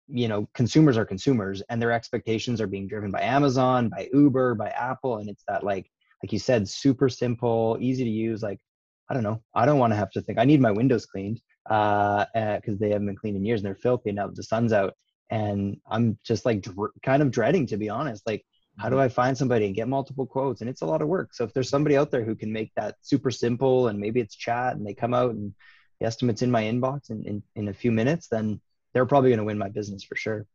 you 0.08 0.28
know 0.28 0.48
consumers 0.54 0.96
are 0.96 1.04
consumers 1.04 1.62
and 1.68 1.80
their 1.80 1.92
expectations 1.92 2.60
are 2.60 2.66
being 2.66 2.86
driven 2.86 3.10
by 3.10 3.20
amazon 3.20 3.88
by 3.88 4.08
uber 4.12 4.54
by 4.54 4.68
apple 4.68 5.18
and 5.18 5.28
it's 5.28 5.42
that 5.48 5.64
like 5.64 5.90
like 6.22 6.32
you 6.32 6.38
said 6.38 6.68
super 6.68 7.08
simple 7.08 7.76
easy 7.80 8.04
to 8.04 8.10
use 8.10 8.42
like 8.42 8.60
i 9.08 9.14
don't 9.14 9.22
know 9.22 9.42
i 9.54 9.64
don't 9.66 9.78
want 9.78 9.92
to 9.92 9.96
have 9.96 10.10
to 10.10 10.20
think 10.20 10.38
i 10.38 10.44
need 10.44 10.60
my 10.60 10.70
windows 10.70 11.06
cleaned 11.06 11.40
uh 11.70 12.24
because 12.34 12.74
uh, 12.74 12.78
they 12.78 12.90
haven't 12.90 13.06
been 13.06 13.16
cleaned 13.16 13.36
in 13.36 13.44
years 13.44 13.60
and 13.60 13.66
they're 13.66 13.74
filthy 13.74 14.12
now 14.12 14.28
the 14.28 14.42
sun's 14.42 14.72
out. 14.72 14.94
And 15.30 15.78
i'm 15.90 16.18
just 16.24 16.44
like 16.44 16.60
dr- 16.62 16.92
kind 17.02 17.22
of 17.22 17.32
dreading 17.32 17.66
to 17.66 17.76
be 17.76 17.88
honest 17.88 18.24
like 18.26 18.44
how 18.78 18.88
do 18.88 18.96
mm-hmm. 18.96 19.04
i 19.04 19.08
find 19.08 19.36
somebody 19.36 19.66
and 19.66 19.74
get 19.74 19.88
multiple 19.88 20.26
quotes? 20.26 20.60
And 20.60 20.70
it's 20.70 20.82
a 20.82 20.86
lot 20.86 21.02
of 21.02 21.08
work. 21.08 21.34
So 21.34 21.44
if 21.44 21.52
there's 21.52 21.68
somebody 21.68 21.96
out 21.96 22.10
there 22.10 22.24
who 22.24 22.34
can 22.34 22.52
make 22.52 22.72
that 22.76 22.96
super 23.00 23.30
simple 23.30 23.88
and 23.88 23.98
maybe 23.98 24.20
it's 24.20 24.36
chat 24.36 24.76
and 24.76 24.86
they 24.86 24.94
come 24.94 25.14
out 25.14 25.30
and 25.30 25.54
the 26.00 26.06
estimates 26.06 26.42
in 26.42 26.50
my 26.50 26.62
inbox 26.62 27.10
in, 27.10 27.24
in, 27.24 27.42
in 27.54 27.68
a 27.68 27.74
few 27.74 27.92
minutes, 27.92 28.28
then 28.28 28.60
they're 28.92 29.06
probably 29.06 29.30
going 29.30 29.38
to 29.38 29.44
win 29.44 29.58
my 29.58 29.68
business 29.68 30.02
for 30.02 30.16
sure. 30.16 30.46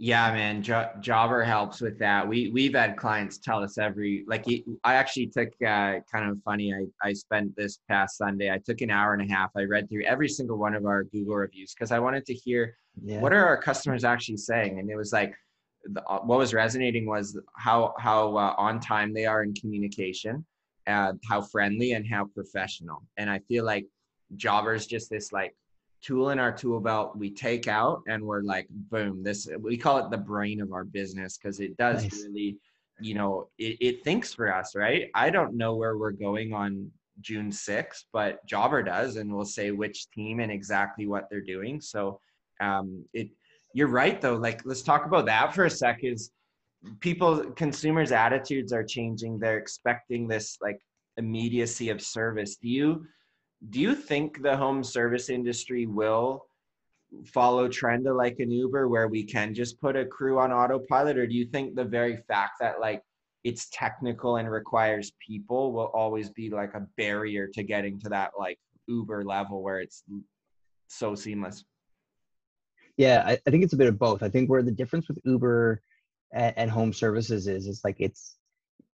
Yeah, 0.00 0.32
man, 0.32 0.62
jo- 0.62 0.90
Jobber 1.00 1.42
helps 1.42 1.80
with 1.80 1.98
that. 1.98 2.26
We 2.26 2.50
we've 2.50 2.74
had 2.74 2.96
clients 2.96 3.36
tell 3.38 3.64
us 3.64 3.78
every 3.78 4.24
like 4.28 4.46
I 4.84 4.94
actually 4.94 5.26
took 5.26 5.48
uh, 5.60 5.98
kind 6.10 6.30
of 6.30 6.38
funny. 6.44 6.72
I 6.72 7.08
I 7.08 7.12
spent 7.12 7.56
this 7.56 7.80
past 7.88 8.16
Sunday. 8.16 8.52
I 8.52 8.58
took 8.58 8.80
an 8.80 8.92
hour 8.92 9.12
and 9.12 9.28
a 9.28 9.34
half. 9.34 9.50
I 9.56 9.64
read 9.64 9.90
through 9.90 10.04
every 10.04 10.28
single 10.28 10.56
one 10.56 10.76
of 10.76 10.86
our 10.86 11.02
Google 11.02 11.34
reviews 11.34 11.74
because 11.74 11.90
I 11.90 11.98
wanted 11.98 12.24
to 12.26 12.34
hear 12.34 12.76
yeah. 13.02 13.20
what 13.20 13.32
are 13.32 13.44
our 13.44 13.60
customers 13.60 14.04
actually 14.04 14.36
saying, 14.36 14.78
and 14.78 14.88
it 14.88 14.94
was 14.94 15.12
like 15.12 15.34
the, 15.84 16.00
uh, 16.04 16.20
what 16.20 16.38
was 16.38 16.54
resonating 16.54 17.04
was 17.04 17.36
how 17.56 17.92
how 17.98 18.36
uh, 18.36 18.54
on 18.56 18.78
time 18.78 19.12
they 19.12 19.26
are 19.26 19.42
in 19.42 19.52
communication, 19.54 20.46
uh, 20.86 21.14
how 21.28 21.40
friendly 21.40 21.92
and 21.92 22.06
how 22.06 22.26
professional. 22.26 23.02
And 23.16 23.28
I 23.28 23.40
feel 23.40 23.64
like 23.64 23.86
Jobber 24.36 24.74
is 24.74 24.86
just 24.86 25.10
this 25.10 25.32
like 25.32 25.54
tool 26.02 26.30
in 26.30 26.38
our 26.38 26.52
tool 26.52 26.78
belt 26.80 27.16
we 27.16 27.30
take 27.30 27.66
out 27.66 28.02
and 28.06 28.22
we're 28.22 28.42
like 28.42 28.68
boom 28.70 29.22
this 29.22 29.48
we 29.60 29.76
call 29.76 29.98
it 29.98 30.10
the 30.10 30.16
brain 30.16 30.60
of 30.60 30.72
our 30.72 30.84
business 30.84 31.36
because 31.36 31.58
it 31.58 31.76
does 31.76 32.04
nice. 32.04 32.22
really 32.22 32.56
you 33.00 33.14
know 33.14 33.48
it, 33.58 33.76
it 33.80 34.04
thinks 34.04 34.32
for 34.32 34.54
us 34.54 34.76
right? 34.76 35.10
I 35.14 35.30
don't 35.30 35.56
know 35.56 35.74
where 35.74 35.96
we're 35.96 36.12
going 36.12 36.52
on 36.52 36.90
june 37.20 37.50
6th 37.50 38.04
but 38.12 38.44
jobber 38.46 38.82
does 38.82 39.16
and 39.16 39.34
we'll 39.34 39.44
say 39.44 39.72
which 39.72 40.08
team 40.10 40.38
and 40.38 40.52
exactly 40.52 41.06
what 41.06 41.28
they're 41.30 41.40
doing. 41.40 41.80
So 41.80 42.20
um 42.60 43.04
it 43.12 43.30
you're 43.74 43.88
right 43.88 44.20
though 44.20 44.36
like 44.36 44.62
let's 44.64 44.82
talk 44.82 45.04
about 45.04 45.26
that 45.26 45.52
for 45.52 45.64
a 45.64 45.70
sec 45.70 46.04
is 46.04 46.30
people 47.00 47.44
consumers 47.52 48.12
attitudes 48.12 48.72
are 48.72 48.84
changing. 48.84 49.38
They're 49.38 49.58
expecting 49.58 50.28
this 50.28 50.58
like 50.62 50.78
immediacy 51.16 51.90
of 51.90 52.00
service. 52.00 52.56
Do 52.56 52.68
you 52.68 53.06
do 53.70 53.80
you 53.80 53.94
think 53.94 54.42
the 54.42 54.56
home 54.56 54.84
service 54.84 55.30
industry 55.30 55.86
will 55.86 56.46
follow 57.26 57.68
trend 57.68 58.06
of 58.06 58.16
like 58.16 58.36
an 58.38 58.50
Uber 58.50 58.88
where 58.88 59.08
we 59.08 59.24
can 59.24 59.54
just 59.54 59.80
put 59.80 59.96
a 59.96 60.04
crew 60.04 60.38
on 60.38 60.52
autopilot 60.52 61.16
or 61.16 61.26
do 61.26 61.34
you 61.34 61.46
think 61.46 61.74
the 61.74 61.84
very 61.84 62.18
fact 62.28 62.52
that 62.60 62.80
like 62.80 63.02
it's 63.44 63.68
technical 63.72 64.36
and 64.36 64.50
requires 64.50 65.12
people 65.26 65.72
will 65.72 65.90
always 65.94 66.30
be 66.30 66.50
like 66.50 66.74
a 66.74 66.86
barrier 66.96 67.48
to 67.54 67.62
getting 67.62 67.98
to 68.00 68.08
that 68.08 68.32
like 68.38 68.58
Uber 68.88 69.24
level 69.24 69.62
where 69.62 69.80
it's 69.80 70.04
so 70.88 71.14
seamless? 71.14 71.64
Yeah, 72.96 73.22
I, 73.24 73.38
I 73.46 73.50
think 73.50 73.62
it's 73.62 73.74
a 73.74 73.76
bit 73.76 73.86
of 73.88 73.98
both. 73.98 74.22
I 74.22 74.28
think 74.28 74.50
where 74.50 74.62
the 74.62 74.72
difference 74.72 75.08
with 75.08 75.18
Uber 75.24 75.80
and, 76.32 76.52
and 76.56 76.70
home 76.70 76.92
services 76.92 77.46
is 77.46 77.66
is 77.66 77.82
like 77.84 77.96
it's 77.98 78.36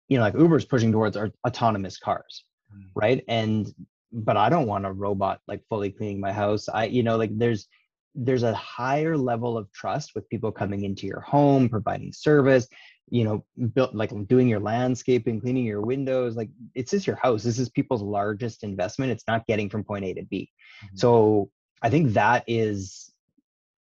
you 0.07 0.17
know 0.17 0.23
like 0.23 0.33
Uber's 0.33 0.65
pushing 0.65 0.91
towards 0.91 1.15
our 1.15 1.31
autonomous 1.47 1.97
cars, 1.97 2.43
mm. 2.75 2.89
right? 2.95 3.23
And 3.27 3.71
but 4.11 4.37
I 4.37 4.49
don't 4.49 4.67
want 4.67 4.85
a 4.85 4.91
robot 4.91 5.41
like 5.47 5.63
fully 5.69 5.91
cleaning 5.91 6.19
my 6.19 6.31
house. 6.31 6.67
I, 6.69 6.85
you 6.85 7.03
know, 7.03 7.17
like 7.17 7.37
there's 7.37 7.67
there's 8.13 8.43
a 8.43 8.53
higher 8.53 9.15
level 9.15 9.57
of 9.57 9.71
trust 9.71 10.15
with 10.15 10.29
people 10.29 10.51
coming 10.51 10.83
into 10.83 11.07
your 11.07 11.21
home, 11.21 11.69
providing 11.69 12.11
service. 12.11 12.67
you 13.09 13.25
know 13.25 13.43
built 13.73 13.93
like 13.93 14.11
doing 14.27 14.47
your 14.47 14.59
landscaping 14.59 15.41
cleaning 15.41 15.65
your 15.65 15.81
windows 15.81 16.37
like 16.37 16.49
it's 16.73 16.91
just 16.91 17.05
your 17.05 17.17
house 17.17 17.43
this 17.43 17.59
is 17.59 17.69
people's 17.69 18.01
largest 18.01 18.63
investment 18.63 19.11
it's 19.11 19.25
not 19.27 19.45
getting 19.47 19.69
from 19.69 19.83
point 19.83 20.05
a 20.05 20.13
to 20.13 20.23
b 20.23 20.49
mm-hmm. 20.85 20.95
so 20.95 21.49
i 21.81 21.89
think 21.89 22.13
that 22.13 22.43
is 22.47 23.11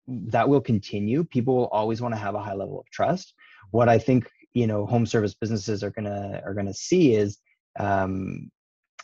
that 0.09 0.49
will 0.49 0.62
continue 0.62 1.25
people 1.25 1.54
will 1.54 1.66
always 1.66 2.00
want 2.00 2.14
to 2.14 2.19
have 2.19 2.35
a 2.35 2.40
high 2.40 2.54
level 2.54 2.81
of 2.81 2.87
trust 2.90 3.35
what 3.71 3.88
i 3.88 3.99
think 3.99 4.31
you 4.54 4.66
know 4.66 4.87
home 4.87 5.07
service 5.07 5.35
businesses 5.35 5.85
are 5.85 5.90
gonna 5.90 6.40
are 6.45 6.54
gonna 6.54 6.75
see 6.75 7.14
is 7.14 7.38
um, 7.78 8.50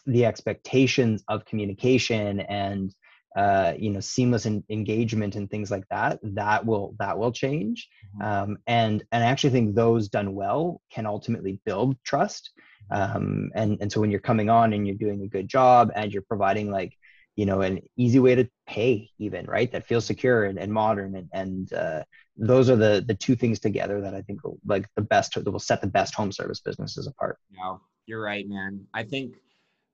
the 0.09 0.25
expectations 0.25 1.23
of 1.29 1.45
communication 1.45 2.41
and 2.41 2.95
uh, 3.37 3.75
you 3.79 3.91
know 3.91 4.01
seamless 4.01 4.47
in, 4.47 4.65
engagement 4.71 5.37
and 5.37 5.51
things 5.51 5.71
like 5.71 5.85
that 5.91 6.19
that 6.23 6.65
will 6.65 6.97
that 6.99 7.17
will 7.17 7.31
change 7.31 7.89
mm-hmm. 8.17 8.27
um, 8.27 8.59
and 8.67 9.05
and 9.13 9.23
i 9.23 9.27
actually 9.27 9.51
think 9.51 9.75
those 9.75 10.09
done 10.09 10.35
well 10.35 10.81
can 10.91 11.07
ultimately 11.07 11.61
build 11.65 11.97
trust 12.05 12.51
mm-hmm. 12.91 13.17
um, 13.17 13.51
and 13.55 13.79
and 13.81 13.93
so 13.93 14.01
when 14.01 14.11
you're 14.11 14.19
coming 14.19 14.49
on 14.51 14.73
and 14.73 14.87
you're 14.87 14.97
doing 14.97 15.23
a 15.23 15.29
good 15.29 15.47
job 15.47 15.93
and 15.95 16.13
you're 16.13 16.23
providing 16.23 16.71
like 16.71 16.95
you 17.37 17.47
know 17.47 17.61
an 17.61 17.81
easy 17.97 18.19
way 18.19 18.35
to 18.35 18.49
pay 18.67 19.09
even 19.19 19.47
right 19.47 19.71
that 19.71 19.87
feels 19.87 20.07
secure 20.07 20.47
and, 20.47 20.59
and 20.59 20.73
modern 20.73 21.15
and, 21.15 21.29
and 21.33 21.73
uh, 21.75 22.03
those 22.37 22.71
are 22.71 22.77
the 22.77 23.05
the 23.07 23.15
two 23.15 23.37
things 23.37 23.61
together 23.61 24.01
that 24.01 24.15
i 24.15 24.23
think 24.23 24.43
will, 24.43 24.59
like 24.67 24.87
the 24.97 25.03
best 25.03 25.35
that 25.35 25.49
will 25.49 25.61
set 25.61 25.81
the 25.81 25.87
best 25.87 26.15
home 26.15 26.33
service 26.33 26.61
businesses 26.61 27.07
apart 27.07 27.39
yeah 27.53 27.77
you're 28.07 28.23
right 28.23 28.49
man 28.49 28.85
i 28.95 29.05
think 29.05 29.37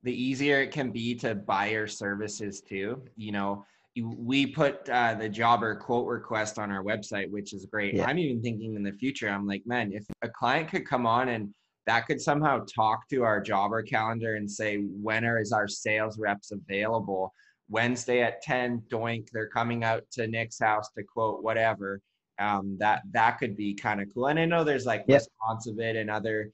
the 0.04 0.12
easier 0.12 0.61
it 0.61 0.70
can 0.70 0.90
be 0.90 1.14
to 1.16 1.34
buy 1.34 1.70
your 1.70 1.88
services 1.88 2.61
too. 2.61 3.02
You 3.16 3.32
know, 3.32 3.64
we 4.02 4.46
put 4.46 4.88
uh, 4.88 5.14
the 5.14 5.28
jobber 5.28 5.75
quote 5.75 6.06
request 6.06 6.58
on 6.58 6.70
our 6.70 6.84
website, 6.84 7.30
which 7.30 7.54
is 7.54 7.66
great. 7.66 7.94
Yeah. 7.94 8.06
I'm 8.06 8.18
even 8.18 8.42
thinking 8.42 8.75
in 8.75 8.82
the 8.82 8.92
future, 8.92 9.28
I'm 9.28 9.46
like, 9.46 9.62
man, 9.66 9.92
if 9.92 10.04
a 10.23 10.28
client 10.28 10.68
could 10.68 10.87
come 10.87 11.06
on 11.06 11.30
and 11.30 11.52
that 11.87 12.06
could 12.06 12.20
somehow 12.20 12.64
talk 12.64 13.08
to 13.08 13.25
our 13.25 13.40
jobber 13.40 13.82
calendar 13.82 14.34
and 14.34 14.50
say, 14.50 14.78
when 14.78 15.25
are 15.25 15.40
is 15.40 15.52
our 15.52 15.68
sales 15.68 16.18
reps 16.18 16.52
available? 16.52 17.32
Wednesday 17.70 18.23
at 18.23 18.42
10, 18.42 18.82
doink, 18.90 19.28
they're 19.32 19.49
coming 19.49 19.84
out 19.84 20.02
to 20.12 20.26
Nick's 20.26 20.58
house 20.61 20.90
to 20.96 21.02
quote 21.02 21.42
whatever. 21.42 22.00
Um, 22.38 22.76
that 22.80 23.02
that 23.12 23.38
could 23.38 23.56
be 23.56 23.75
kind 23.75 24.02
of 24.02 24.08
cool. 24.12 24.26
And 24.26 24.40
I 24.40 24.44
know 24.44 24.64
there's 24.64 24.87
like 24.87 25.04
yep. 25.06 25.23
ResponsiBid 25.23 25.96
and 25.96 26.11
other 26.11 26.50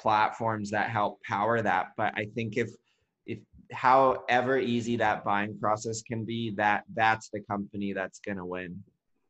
platforms 0.00 0.70
that 0.70 0.90
help 0.90 1.22
power 1.22 1.62
that. 1.62 1.92
But 1.96 2.14
I 2.16 2.26
think 2.34 2.56
if 2.56 2.70
if 3.26 3.38
however 3.72 4.58
easy 4.58 4.96
that 4.96 5.24
buying 5.24 5.58
process 5.58 6.02
can 6.02 6.24
be, 6.24 6.54
that 6.56 6.84
that's 6.94 7.30
the 7.30 7.40
company 7.40 7.92
that's 7.92 8.18
gonna 8.20 8.46
win. 8.46 8.82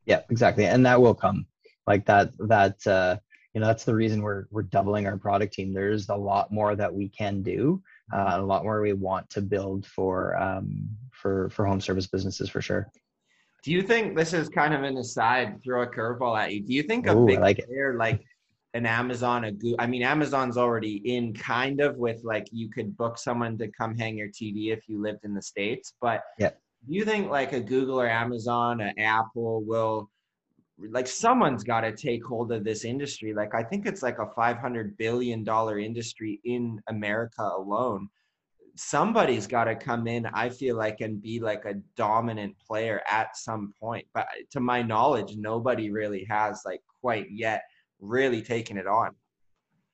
Yeah, 0.06 0.20
exactly. 0.30 0.66
And 0.66 0.84
that 0.86 1.00
will 1.00 1.14
come. 1.14 1.46
Like 1.86 2.06
that 2.06 2.30
that 2.38 2.86
uh 2.86 3.16
you 3.54 3.60
know 3.60 3.66
that's 3.66 3.84
the 3.84 3.94
reason 3.94 4.20
we're 4.20 4.44
we're 4.50 4.62
doubling 4.62 5.06
our 5.06 5.16
product 5.16 5.54
team 5.54 5.72
there's 5.72 6.08
a 6.08 6.14
lot 6.14 6.52
more 6.52 6.74
that 6.74 6.92
we 6.92 7.08
can 7.08 7.42
do 7.42 7.80
uh, 8.12 8.32
a 8.34 8.42
lot 8.42 8.64
more 8.64 8.82
we 8.82 8.92
want 8.92 9.28
to 9.30 9.40
build 9.40 9.86
for 9.86 10.36
um, 10.36 10.88
for 11.12 11.48
for 11.50 11.64
home 11.64 11.80
service 11.80 12.06
businesses 12.06 12.50
for 12.50 12.60
sure 12.60 12.90
do 13.62 13.70
you 13.70 13.80
think 13.80 14.16
this 14.16 14.34
is 14.34 14.48
kind 14.48 14.74
of 14.74 14.82
an 14.82 14.98
aside 14.98 15.62
throw 15.62 15.82
a 15.82 15.86
curveball 15.86 16.38
at 16.38 16.52
you 16.52 16.60
do 16.60 16.74
you 16.74 16.82
think 16.82 17.06
a 17.06 17.16
Ooh, 17.16 17.26
big 17.26 17.38
like 17.38 17.64
player 17.64 17.94
like 17.96 18.24
an 18.74 18.86
Amazon, 18.86 19.44
a 19.44 19.52
Google. 19.52 19.76
I 19.78 19.86
mean, 19.86 20.02
Amazon's 20.02 20.56
already 20.56 20.96
in 21.04 21.32
kind 21.32 21.80
of 21.80 21.96
with 21.96 22.22
like 22.24 22.48
you 22.50 22.68
could 22.68 22.96
book 22.96 23.18
someone 23.18 23.56
to 23.58 23.68
come 23.68 23.96
hang 23.96 24.18
your 24.18 24.28
TV 24.28 24.72
if 24.72 24.88
you 24.88 25.00
lived 25.00 25.24
in 25.24 25.32
the 25.32 25.42
States. 25.42 25.94
But 26.00 26.22
yeah. 26.38 26.50
do 26.86 26.94
you 26.94 27.04
think 27.04 27.30
like 27.30 27.52
a 27.52 27.60
Google 27.60 28.00
or 28.00 28.08
Amazon, 28.08 28.80
an 28.80 28.98
Apple 28.98 29.62
will 29.62 30.10
like 30.90 31.06
someone's 31.06 31.62
got 31.62 31.82
to 31.82 31.92
take 31.92 32.24
hold 32.24 32.50
of 32.50 32.64
this 32.64 32.84
industry? 32.84 33.32
Like 33.32 33.54
I 33.54 33.62
think 33.62 33.86
it's 33.86 34.02
like 34.02 34.18
a 34.18 34.26
500 34.34 34.96
billion 34.96 35.44
dollar 35.44 35.78
industry 35.78 36.40
in 36.44 36.80
America 36.88 37.42
alone. 37.42 38.08
Somebody's 38.76 39.46
got 39.46 39.64
to 39.64 39.76
come 39.76 40.08
in, 40.08 40.26
I 40.26 40.48
feel 40.48 40.76
like, 40.76 41.00
and 41.00 41.22
be 41.22 41.38
like 41.38 41.64
a 41.64 41.74
dominant 41.96 42.56
player 42.58 43.02
at 43.08 43.36
some 43.36 43.72
point. 43.78 44.04
But 44.12 44.26
to 44.50 44.58
my 44.58 44.82
knowledge, 44.82 45.36
nobody 45.36 45.90
really 45.90 46.26
has 46.28 46.62
like 46.66 46.80
quite 47.00 47.30
yet 47.30 47.62
really 48.00 48.42
taking 48.42 48.76
it 48.76 48.86
on. 48.86 49.14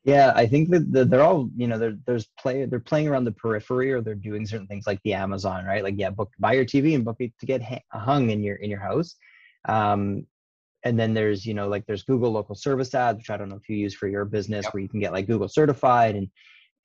Yeah, 0.05 0.33
I 0.35 0.47
think 0.47 0.71
that 0.71 0.91
the, 0.91 1.05
they're 1.05 1.23
all, 1.23 1.51
you 1.55 1.67
know, 1.67 1.79
they're, 1.79 1.99
there's 2.07 2.27
play, 2.39 2.65
they're 2.65 2.81
playing 2.81 3.09
around 3.09 3.25
the 3.25 3.33
periphery 3.33 3.93
or 3.93 4.01
they're 4.01 4.15
doing 4.15 4.47
certain 4.47 4.67
things 4.67 4.87
like 4.87 5.01
the 5.05 5.13
Amazon, 5.13 5.67
right? 5.67 5.85
Like, 5.85 5.97
yeah, 5.99 6.09
book, 6.09 6.31
buy 6.39 6.55
your 6.55 6.65
TV 6.65 6.95
and 6.95 7.05
book 7.05 7.19
it 7.19 7.33
to 7.39 7.47
get 7.47 7.63
hung 7.93 8.31
in 8.31 8.43
your, 8.43 8.57
in 8.57 8.71
your 8.71 8.81
house. 8.81 9.17
Um, 9.69 10.27
and 10.85 10.99
then 10.99 11.13
there's, 11.13 11.45
you 11.45 11.53
know, 11.53 11.69
like 11.69 11.85
there's 11.85 12.05
Google 12.05 12.31
local 12.33 12.55
service 12.55 12.95
ads, 12.95 13.19
which 13.19 13.29
I 13.29 13.37
don't 13.37 13.51
know 13.51 13.57
if 13.57 13.69
you 13.69 13.77
use 13.77 13.95
for 13.95 14.09
your 14.09 14.25
business 14.25 14.65
yep. 14.65 14.73
where 14.73 14.83
you 14.83 14.89
can 14.89 15.01
get 15.01 15.13
like 15.13 15.27
Google 15.27 15.49
certified 15.49 16.17
and, 16.17 16.29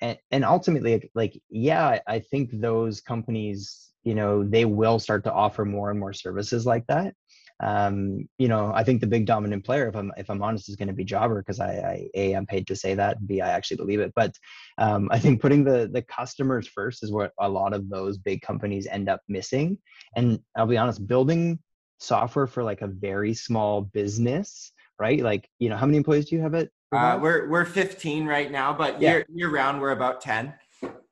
and, 0.01 0.17
and 0.31 0.43
ultimately 0.43 1.10
like, 1.15 1.41
yeah, 1.50 2.00
I 2.05 2.19
think 2.19 2.50
those 2.51 3.00
companies, 3.00 3.93
you 4.03 4.13
know, 4.13 4.43
they 4.43 4.65
will 4.65 5.00
start 5.00 5.24
to 5.24 5.31
offer 5.31 5.63
more 5.63 5.89
and 5.89 6.00
more 6.00 6.12
services 6.12 6.65
like 6.65 6.86
that 6.88 7.13
um, 7.62 8.27
you 8.38 8.47
know, 8.47 8.71
I 8.74 8.83
think 8.83 9.00
the 9.00 9.07
big 9.07 9.25
dominant 9.25 9.63
player, 9.63 9.88
if 9.88 9.95
I'm 9.95 10.12
if 10.17 10.29
I'm 10.29 10.41
honest, 10.41 10.67
is 10.67 10.75
going 10.75 10.89
to 10.89 10.93
be 10.93 11.05
Jobber 11.05 11.41
because 11.41 11.59
I, 11.59 11.71
I 11.71 12.09
a 12.13 12.33
I'm 12.33 12.45
paid 12.45 12.67
to 12.67 12.75
say 12.75 12.95
that, 12.95 13.25
b 13.25 13.39
I 13.41 13.51
actually 13.51 13.77
believe 13.77 14.01
it. 14.01 14.12
But 14.15 14.35
um, 14.77 15.07
I 15.12 15.19
think 15.19 15.41
putting 15.41 15.63
the 15.63 15.89
the 15.91 16.01
customers 16.01 16.67
first 16.67 17.03
is 17.03 17.12
what 17.12 17.31
a 17.39 17.47
lot 17.47 17.74
of 17.74 17.89
those 17.89 18.17
big 18.17 18.41
companies 18.41 18.88
end 18.88 19.07
up 19.07 19.21
missing. 19.29 19.77
And 20.15 20.39
I'll 20.55 20.67
be 20.67 20.77
honest, 20.77 21.07
building 21.07 21.59
software 22.00 22.47
for 22.47 22.63
like 22.63 22.81
a 22.81 22.88
very 22.88 23.33
small 23.33 23.81
business, 23.81 24.74
right? 25.00 25.21
Like, 25.21 25.50
you 25.59 25.69
know, 25.69 25.77
how 25.77 25.85
many 25.85 25.97
employees 25.97 26.25
do 26.25 26.35
you 26.35 26.41
have 26.41 26.55
at? 26.55 26.69
Uh, 26.91 27.17
we're 27.21 27.50
we're 27.50 27.65
15 27.65 28.25
right 28.25 28.51
now, 28.51 28.74
but 28.74 29.01
yeah. 29.01 29.12
year 29.12 29.25
year 29.33 29.50
round 29.50 29.79
we're 29.79 29.91
about 29.91 30.19
10. 30.21 30.53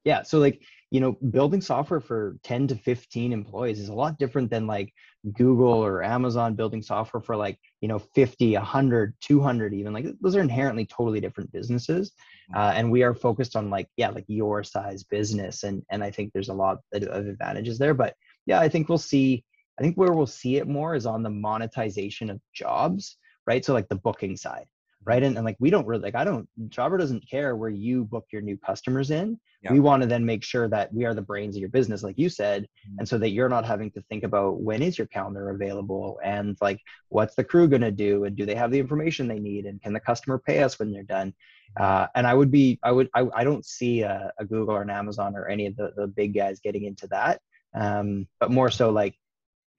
Yeah, 0.03 0.23
so 0.23 0.39
like 0.39 0.61
you 0.93 0.99
know, 0.99 1.13
building 1.31 1.59
software 1.59 1.99
for 1.99 2.37
10 2.43 2.67
to 2.67 2.75
15 2.75 3.33
employees 3.33 3.79
is 3.79 3.89
a 3.89 3.93
lot 3.95 4.19
different 4.19 4.51
than 4.51 4.67
like 4.67 4.93
Google 5.33 5.73
or 5.83 6.03
Amazon 6.03 6.53
building 6.53 6.83
software 6.83 7.19
for 7.19 7.35
like, 7.35 7.57
you 7.81 7.87
know, 7.87 7.97
50, 7.97 8.53
100, 8.53 9.15
200 9.19 9.73
even. 9.73 9.91
Like 9.91 10.05
those 10.21 10.35
are 10.35 10.39
inherently 10.39 10.85
totally 10.85 11.19
different 11.19 11.51
businesses. 11.51 12.11
Mm-hmm. 12.51 12.59
Uh, 12.59 12.73
and 12.73 12.91
we 12.91 13.01
are 13.01 13.15
focused 13.15 13.55
on 13.55 13.71
like, 13.71 13.87
yeah, 13.97 14.09
like 14.09 14.25
your 14.27 14.63
size 14.63 15.03
business. 15.03 15.63
And, 15.63 15.81
and 15.89 16.03
I 16.03 16.11
think 16.11 16.31
there's 16.31 16.49
a 16.49 16.53
lot 16.53 16.77
of 16.93 17.25
advantages 17.25 17.79
there. 17.79 17.95
But 17.95 18.13
yeah, 18.45 18.59
I 18.59 18.69
think 18.69 18.87
we'll 18.87 18.99
see, 18.99 19.43
I 19.79 19.81
think 19.81 19.95
where 19.95 20.13
we'll 20.13 20.27
see 20.27 20.57
it 20.57 20.67
more 20.67 20.93
is 20.93 21.07
on 21.07 21.23
the 21.23 21.31
monetization 21.31 22.29
of 22.29 22.39
jobs, 22.53 23.17
right? 23.47 23.65
So 23.65 23.73
like 23.73 23.89
the 23.89 23.95
booking 23.95 24.37
side 24.37 24.67
right? 25.05 25.23
And, 25.23 25.35
and 25.35 25.45
like 25.45 25.57
we 25.59 25.69
don't 25.69 25.85
really 25.85 26.03
like 26.03 26.15
i 26.15 26.23
don't 26.23 26.47
jobber 26.69 26.97
doesn't 26.97 27.27
care 27.29 27.55
where 27.55 27.69
you 27.69 28.05
book 28.05 28.25
your 28.31 28.41
new 28.41 28.57
customers 28.57 29.11
in. 29.11 29.39
Yeah. 29.61 29.71
we 29.71 29.79
want 29.79 30.01
to 30.01 30.07
then 30.07 30.25
make 30.25 30.43
sure 30.43 30.67
that 30.67 30.93
we 30.93 31.05
are 31.05 31.13
the 31.13 31.21
brains 31.21 31.55
of 31.55 31.61
your 31.61 31.69
business 31.69 32.03
like 32.03 32.17
you 32.17 32.27
said 32.29 32.63
mm-hmm. 32.63 32.99
and 32.99 33.07
so 33.07 33.17
that 33.17 33.29
you're 33.29 33.49
not 33.49 33.65
having 33.65 33.91
to 33.91 34.01
think 34.09 34.23
about 34.23 34.59
when 34.59 34.81
is 34.81 34.97
your 34.97 35.07
calendar 35.07 35.51
available 35.51 36.19
and 36.23 36.57
like 36.59 36.81
what's 37.09 37.35
the 37.35 37.43
crew 37.43 37.67
going 37.67 37.81
to 37.81 37.91
do 37.91 38.25
and 38.25 38.35
do 38.35 38.45
they 38.45 38.55
have 38.55 38.71
the 38.71 38.79
information 38.79 39.27
they 39.27 39.39
need 39.39 39.65
and 39.65 39.81
can 39.81 39.93
the 39.93 39.99
customer 39.99 40.37
pay 40.37 40.61
us 40.61 40.79
when 40.79 40.91
they're 40.91 41.03
done? 41.03 41.33
Uh, 41.79 42.07
and 42.13 42.27
i 42.27 42.33
would 42.33 42.51
be 42.51 42.77
i 42.83 42.91
would 42.91 43.09
i, 43.15 43.25
I 43.33 43.43
don't 43.43 43.65
see 43.65 44.01
a, 44.01 44.31
a, 44.37 44.45
google 44.45 44.75
or 44.75 44.81
an 44.81 44.91
amazon 44.91 45.35
or 45.35 45.47
any 45.47 45.65
of 45.65 45.75
the, 45.75 45.91
the 45.95 46.07
big 46.07 46.35
guys 46.35 46.59
getting 46.59 46.83
into 46.83 47.07
that 47.07 47.41
um, 47.73 48.27
but 48.39 48.51
more 48.51 48.69
so 48.69 48.91
like 48.91 49.15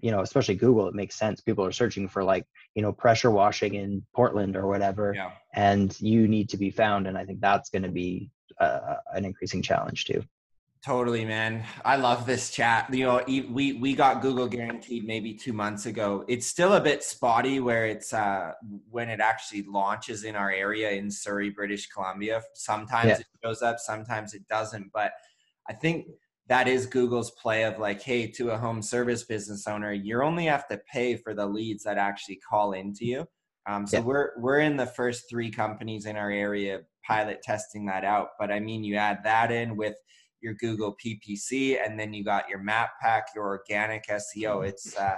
you 0.04 0.10
know, 0.10 0.20
especially 0.20 0.54
Google, 0.54 0.86
it 0.86 0.94
makes 0.94 1.14
sense. 1.14 1.40
People 1.40 1.64
are 1.64 1.72
searching 1.72 2.08
for 2.08 2.22
like, 2.22 2.44
you 2.74 2.82
know, 2.82 2.92
pressure 2.92 3.30
washing 3.30 3.76
in 3.76 4.04
Portland 4.14 4.54
or 4.54 4.66
whatever, 4.66 5.14
yeah. 5.16 5.30
and 5.54 5.98
you 5.98 6.28
need 6.28 6.50
to 6.50 6.58
be 6.58 6.70
found. 6.70 7.06
And 7.06 7.16
I 7.16 7.24
think 7.24 7.40
that's 7.40 7.70
going 7.70 7.84
to 7.84 7.90
be 7.90 8.30
uh, 8.60 8.96
an 9.14 9.24
increasing 9.24 9.62
challenge 9.62 10.04
too. 10.04 10.22
Totally, 10.84 11.24
man. 11.24 11.64
I 11.86 11.96
love 11.96 12.26
this 12.26 12.50
chat. 12.50 12.92
You 12.92 13.06
know, 13.06 13.22
we 13.26 13.72
we 13.72 13.94
got 13.94 14.20
Google 14.20 14.46
guaranteed 14.46 15.06
maybe 15.06 15.32
two 15.32 15.54
months 15.54 15.86
ago. 15.86 16.26
It's 16.28 16.46
still 16.46 16.74
a 16.74 16.82
bit 16.82 17.02
spotty 17.02 17.60
where 17.60 17.86
it's 17.86 18.12
uh, 18.12 18.52
when 18.90 19.08
it 19.08 19.20
actually 19.20 19.62
launches 19.62 20.24
in 20.24 20.36
our 20.36 20.50
area 20.50 20.90
in 20.90 21.10
Surrey, 21.10 21.48
British 21.48 21.86
Columbia. 21.86 22.42
Sometimes 22.52 23.08
yeah. 23.08 23.20
it 23.20 23.26
shows 23.42 23.62
up, 23.62 23.78
sometimes 23.78 24.34
it 24.34 24.46
doesn't. 24.48 24.92
But 24.92 25.12
I 25.66 25.72
think 25.72 26.08
that 26.48 26.68
is 26.68 26.86
Google's 26.86 27.30
play 27.32 27.64
of 27.64 27.78
like, 27.78 28.02
hey, 28.02 28.26
to 28.32 28.50
a 28.50 28.58
home 28.58 28.82
service 28.82 29.24
business 29.24 29.66
owner, 29.66 29.92
you 29.92 30.22
only 30.22 30.44
have 30.44 30.68
to 30.68 30.80
pay 30.90 31.16
for 31.16 31.34
the 31.34 31.46
leads 31.46 31.84
that 31.84 31.96
actually 31.96 32.36
call 32.48 32.72
into 32.72 33.06
you. 33.06 33.26
Um, 33.66 33.86
so 33.86 33.98
yeah. 33.98 34.02
we're 34.02 34.30
we're 34.38 34.60
in 34.60 34.76
the 34.76 34.86
first 34.86 35.24
three 35.30 35.50
companies 35.50 36.04
in 36.04 36.16
our 36.16 36.30
area 36.30 36.80
pilot 37.06 37.42
testing 37.42 37.86
that 37.86 38.04
out. 38.04 38.30
But 38.38 38.50
I 38.50 38.60
mean, 38.60 38.84
you 38.84 38.96
add 38.96 39.20
that 39.24 39.50
in 39.50 39.76
with 39.76 39.96
your 40.40 40.54
Google 40.54 40.96
PPC, 41.04 41.78
and 41.84 41.98
then 41.98 42.12
you 42.12 42.24
got 42.24 42.48
your 42.48 42.58
map 42.58 42.90
pack, 43.00 43.28
your 43.34 43.46
organic 43.46 44.06
SEO. 44.06 44.66
It's 44.66 44.96
uh, 44.98 45.16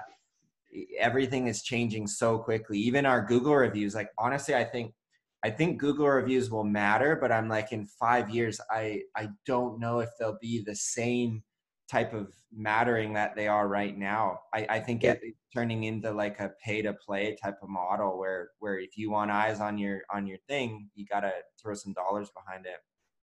everything 0.98 1.48
is 1.48 1.62
changing 1.62 2.06
so 2.06 2.38
quickly. 2.38 2.78
Even 2.78 3.04
our 3.04 3.24
Google 3.24 3.56
reviews, 3.56 3.94
like 3.96 4.10
honestly, 4.16 4.54
I 4.54 4.64
think 4.64 4.94
I 5.42 5.50
think 5.50 5.78
Google 5.78 6.08
reviews 6.08 6.50
will 6.50 6.64
matter, 6.64 7.16
but 7.20 7.30
I'm 7.30 7.48
like 7.48 7.72
in 7.72 7.86
five 7.86 8.30
years, 8.30 8.60
I 8.70 9.02
I 9.16 9.28
don't 9.46 9.78
know 9.78 10.00
if 10.00 10.10
they'll 10.18 10.38
be 10.40 10.62
the 10.64 10.74
same 10.74 11.42
type 11.88 12.12
of 12.14 12.34
mattering 12.52 13.12
that 13.12 13.36
they 13.36 13.46
are 13.48 13.68
right 13.68 13.96
now. 13.96 14.40
I, 14.52 14.66
I 14.68 14.80
think 14.80 15.02
yeah. 15.02 15.12
it's 15.12 15.38
turning 15.54 15.84
into 15.84 16.10
like 16.10 16.40
a 16.40 16.50
pay 16.64 16.82
to 16.82 16.94
play 16.94 17.36
type 17.42 17.58
of 17.62 17.68
model 17.68 18.18
where 18.18 18.50
where 18.58 18.78
if 18.78 18.96
you 18.96 19.10
want 19.10 19.30
eyes 19.30 19.60
on 19.60 19.78
your 19.78 20.02
on 20.12 20.26
your 20.26 20.38
thing, 20.48 20.88
you 20.94 21.06
gotta 21.06 21.32
throw 21.60 21.74
some 21.74 21.92
dollars 21.92 22.30
behind 22.30 22.66
it. 22.66 22.78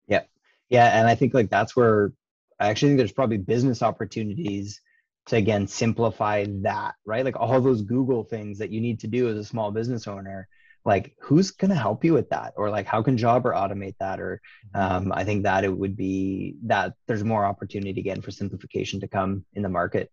Yeah. 0.08 0.24
Yeah. 0.70 1.00
And 1.00 1.08
I 1.08 1.16
think 1.16 1.34
like 1.34 1.50
that's 1.50 1.76
where 1.76 2.14
I 2.60 2.70
actually 2.70 2.90
think 2.90 2.98
there's 2.98 3.12
probably 3.12 3.38
business 3.38 3.82
opportunities 3.82 4.82
to 5.28 5.38
again 5.38 5.68
simplify 5.68 6.46
that, 6.62 6.96
right? 7.06 7.24
Like 7.24 7.40
all 7.40 7.62
those 7.62 7.82
Google 7.82 8.24
things 8.24 8.58
that 8.58 8.72
you 8.72 8.82
need 8.82 9.00
to 9.02 9.08
do 9.08 9.30
as 9.30 9.38
a 9.38 9.46
small 9.46 9.72
business 9.72 10.08
owner 10.08 10.48
like 10.86 11.16
who's 11.20 11.52
going 11.52 11.70
to 11.70 11.76
help 11.76 12.04
you 12.04 12.14
with 12.14 12.30
that? 12.30 12.54
Or 12.56 12.70
like 12.70 12.86
how 12.86 13.02
can 13.02 13.18
jobber 13.18 13.54
automate 13.54 13.96
that? 14.00 14.20
Or 14.20 14.42
um, 14.74 15.12
i 15.14 15.24
think 15.24 15.44
that 15.44 15.64
it 15.64 15.76
would 15.76 15.96
be 15.96 16.56
that 16.64 16.94
there's 17.08 17.24
more 17.24 17.46
opportunity 17.46 18.00
again 18.00 18.22
for 18.22 18.32
simplification 18.32 19.00
to 19.00 19.08
come 19.08 19.46
in 19.54 19.62
the 19.62 19.70
market. 19.70 20.12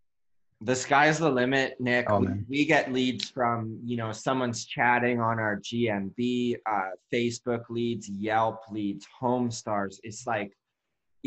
The 0.61 0.75
sky's 0.75 1.21
the 1.21 1.31
limit 1.31 1.77
nick. 1.79 2.11
Oh, 2.11 2.19
we, 2.19 2.27
we, 2.49 2.65
get 2.65 2.93
leads 2.93 3.31
from 3.31 3.79
you 3.85 3.97
know 3.97 4.11
someone's 4.13 4.65
chatting 4.65 5.21
on 5.21 5.39
our 5.39 5.61
gmb 5.61 6.57
uh, 6.67 6.91
facebook 7.13 7.65
leads 7.71 8.09
yelp 8.09 8.63
leads 8.71 9.07
homestars. 9.23 9.99
It's 10.03 10.27
like 10.27 10.53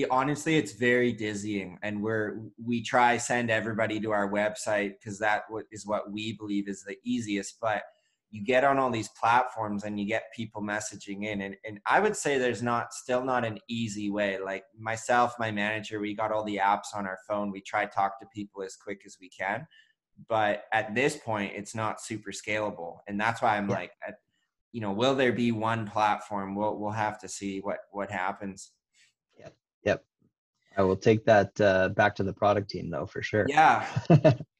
honestly 0.09 0.57
it's 0.57 0.73
very 0.73 1.11
dizzying. 1.11 1.77
And 1.83 2.01
we're 2.01 2.39
we 2.63 2.81
try 2.81 3.17
send 3.17 3.51
everybody 3.51 3.99
to 4.01 4.11
our 4.11 4.29
website 4.29 4.93
because 4.99 5.19
that 5.19 5.43
is 5.71 5.85
what 5.85 6.11
we 6.11 6.33
believe 6.33 6.67
is 6.67 6.83
the 6.83 6.97
easiest. 7.03 7.59
But 7.61 7.83
you 8.31 8.43
get 8.43 8.63
on 8.63 8.79
all 8.79 8.89
these 8.89 9.09
platforms 9.09 9.83
and 9.83 9.99
you 9.99 10.05
get 10.05 10.31
people 10.33 10.61
messaging 10.61 11.25
in 11.25 11.41
and, 11.41 11.55
and 11.65 11.79
i 11.85 11.99
would 11.99 12.15
say 12.15 12.37
there's 12.37 12.63
not 12.63 12.93
still 12.93 13.23
not 13.23 13.45
an 13.45 13.59
easy 13.67 14.09
way. 14.09 14.39
Like 14.39 14.63
myself 14.77 15.35
my 15.37 15.51
manager 15.51 15.99
we 15.99 16.15
got 16.15 16.31
all 16.31 16.43
the 16.43 16.59
apps 16.63 16.95
on 16.95 17.05
our 17.05 17.19
phone. 17.27 17.51
We 17.51 17.61
try 17.61 17.85
to 17.85 17.91
talk 17.91 18.19
to 18.19 18.25
people 18.33 18.63
as 18.63 18.75
quick 18.75 19.01
as 19.05 19.17
we 19.19 19.29
can 19.29 19.67
but 20.29 20.63
at 20.71 20.93
this 20.93 21.17
point 21.17 21.53
it's 21.55 21.75
not 21.75 22.01
super 22.01 22.31
scalable. 22.31 22.97
And 23.07 23.19
that's 23.19 23.41
why 23.41 23.57
i'm 23.57 23.69
yeah. 23.69 23.75
like 23.75 23.91
at, 24.07 24.15
you 24.71 24.81
know 24.81 24.91
will 24.91 25.15
there 25.15 25.33
be 25.33 25.51
one 25.51 25.87
platform? 25.87 26.55
We'll 26.55 26.77
we'll 26.77 26.91
have 26.91 27.19
to 27.19 27.27
see 27.27 27.59
what 27.59 27.79
what 27.91 28.09
happens. 28.09 28.71
Yep. 29.37 29.53
Yep 29.83 30.05
I 30.77 30.83
will 30.83 30.95
take 30.95 31.25
that 31.25 31.59
uh, 31.59 31.89
back 31.89 32.15
to 32.15 32.23
the 32.23 32.33
product 32.33 32.69
team 32.69 32.89
though 32.89 33.05
for 33.05 33.21
sure. 33.21 33.45
Yeah. 33.49 33.85